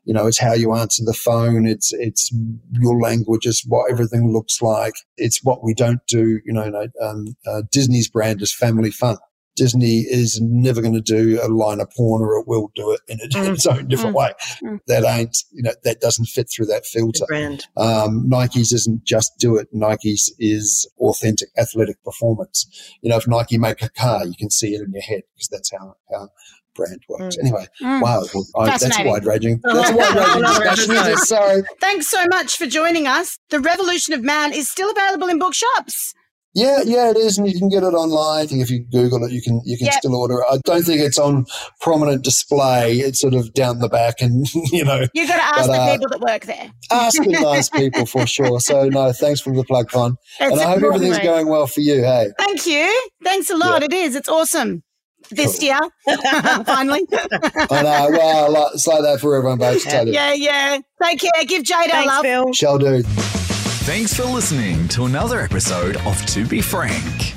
[0.06, 2.32] you know it's how you answer the phone it's it's
[2.72, 6.88] your language it's what everything looks like it's what we don't do you know no,
[7.02, 9.18] um, uh, disney's brand is family fun
[9.56, 13.02] disney is never going to do a line of porn or it will do it
[13.08, 14.32] in a- its own different way
[14.64, 14.80] Mm.
[14.88, 17.66] that ain't you know that doesn't fit through that filter brand.
[17.78, 19.68] um, Nike's isn't just do it.
[19.72, 22.66] Nike's is authentic athletic performance.
[23.02, 25.48] You know, if Nike make a car, you can see it in your head because
[25.50, 26.30] that's how, how
[26.76, 27.38] brand works.
[27.38, 28.02] Anyway, Mm.
[28.02, 28.24] wow.
[28.34, 29.60] Well, I, that's wide ranging.
[29.64, 30.92] That's a wide ranging discussion.
[30.92, 31.26] episode.
[31.26, 31.64] Sorry.
[31.80, 33.38] Thanks so much for joining us.
[33.50, 36.14] The Revolution of Man is still available in bookshops.
[36.54, 38.44] Yeah, yeah, it is, and you can get it online.
[38.44, 39.94] I think if you Google it, you can you can Yep.
[39.96, 40.46] still order it.
[40.52, 41.46] I don't think it's on
[41.80, 42.98] prominent display.
[43.00, 45.80] It's sort of down the back, and you know, You've got to ask But, the
[45.82, 46.72] uh, people that work there.
[46.92, 48.60] ask the nice people for sure.
[48.60, 51.24] So no, thanks for the plug, Con, It's and I hope everything's mate.
[51.24, 52.04] going well for you.
[52.04, 52.28] Hey.
[52.38, 53.10] Thank you.
[53.24, 53.82] Thanks a lot.
[53.82, 53.86] Yeah.
[53.86, 54.16] It is.
[54.18, 54.84] It's awesome.
[55.30, 55.68] This Cool.
[55.68, 55.80] year,
[56.66, 57.04] finally.
[57.14, 58.08] I know.
[58.12, 59.84] Well, like- it's like that for everyone, babes.
[59.86, 60.12] Tell you.
[60.14, 60.80] yeah, yeah.
[61.02, 61.32] Take care.
[61.46, 62.22] Give Jade our Thanks, love.
[62.24, 62.54] Phil.
[62.54, 63.41] Shall do.
[63.84, 67.34] Thanks for listening to another episode of To Be Frank.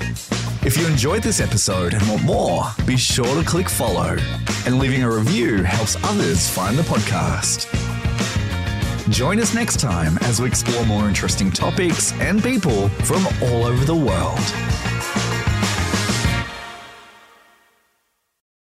[0.63, 4.15] If you enjoyed this episode and want more, be sure to click follow.
[4.67, 7.65] And leaving a review helps others find the podcast.
[9.11, 13.83] Join us next time as we explore more interesting topics and people from all over
[13.83, 14.39] the world.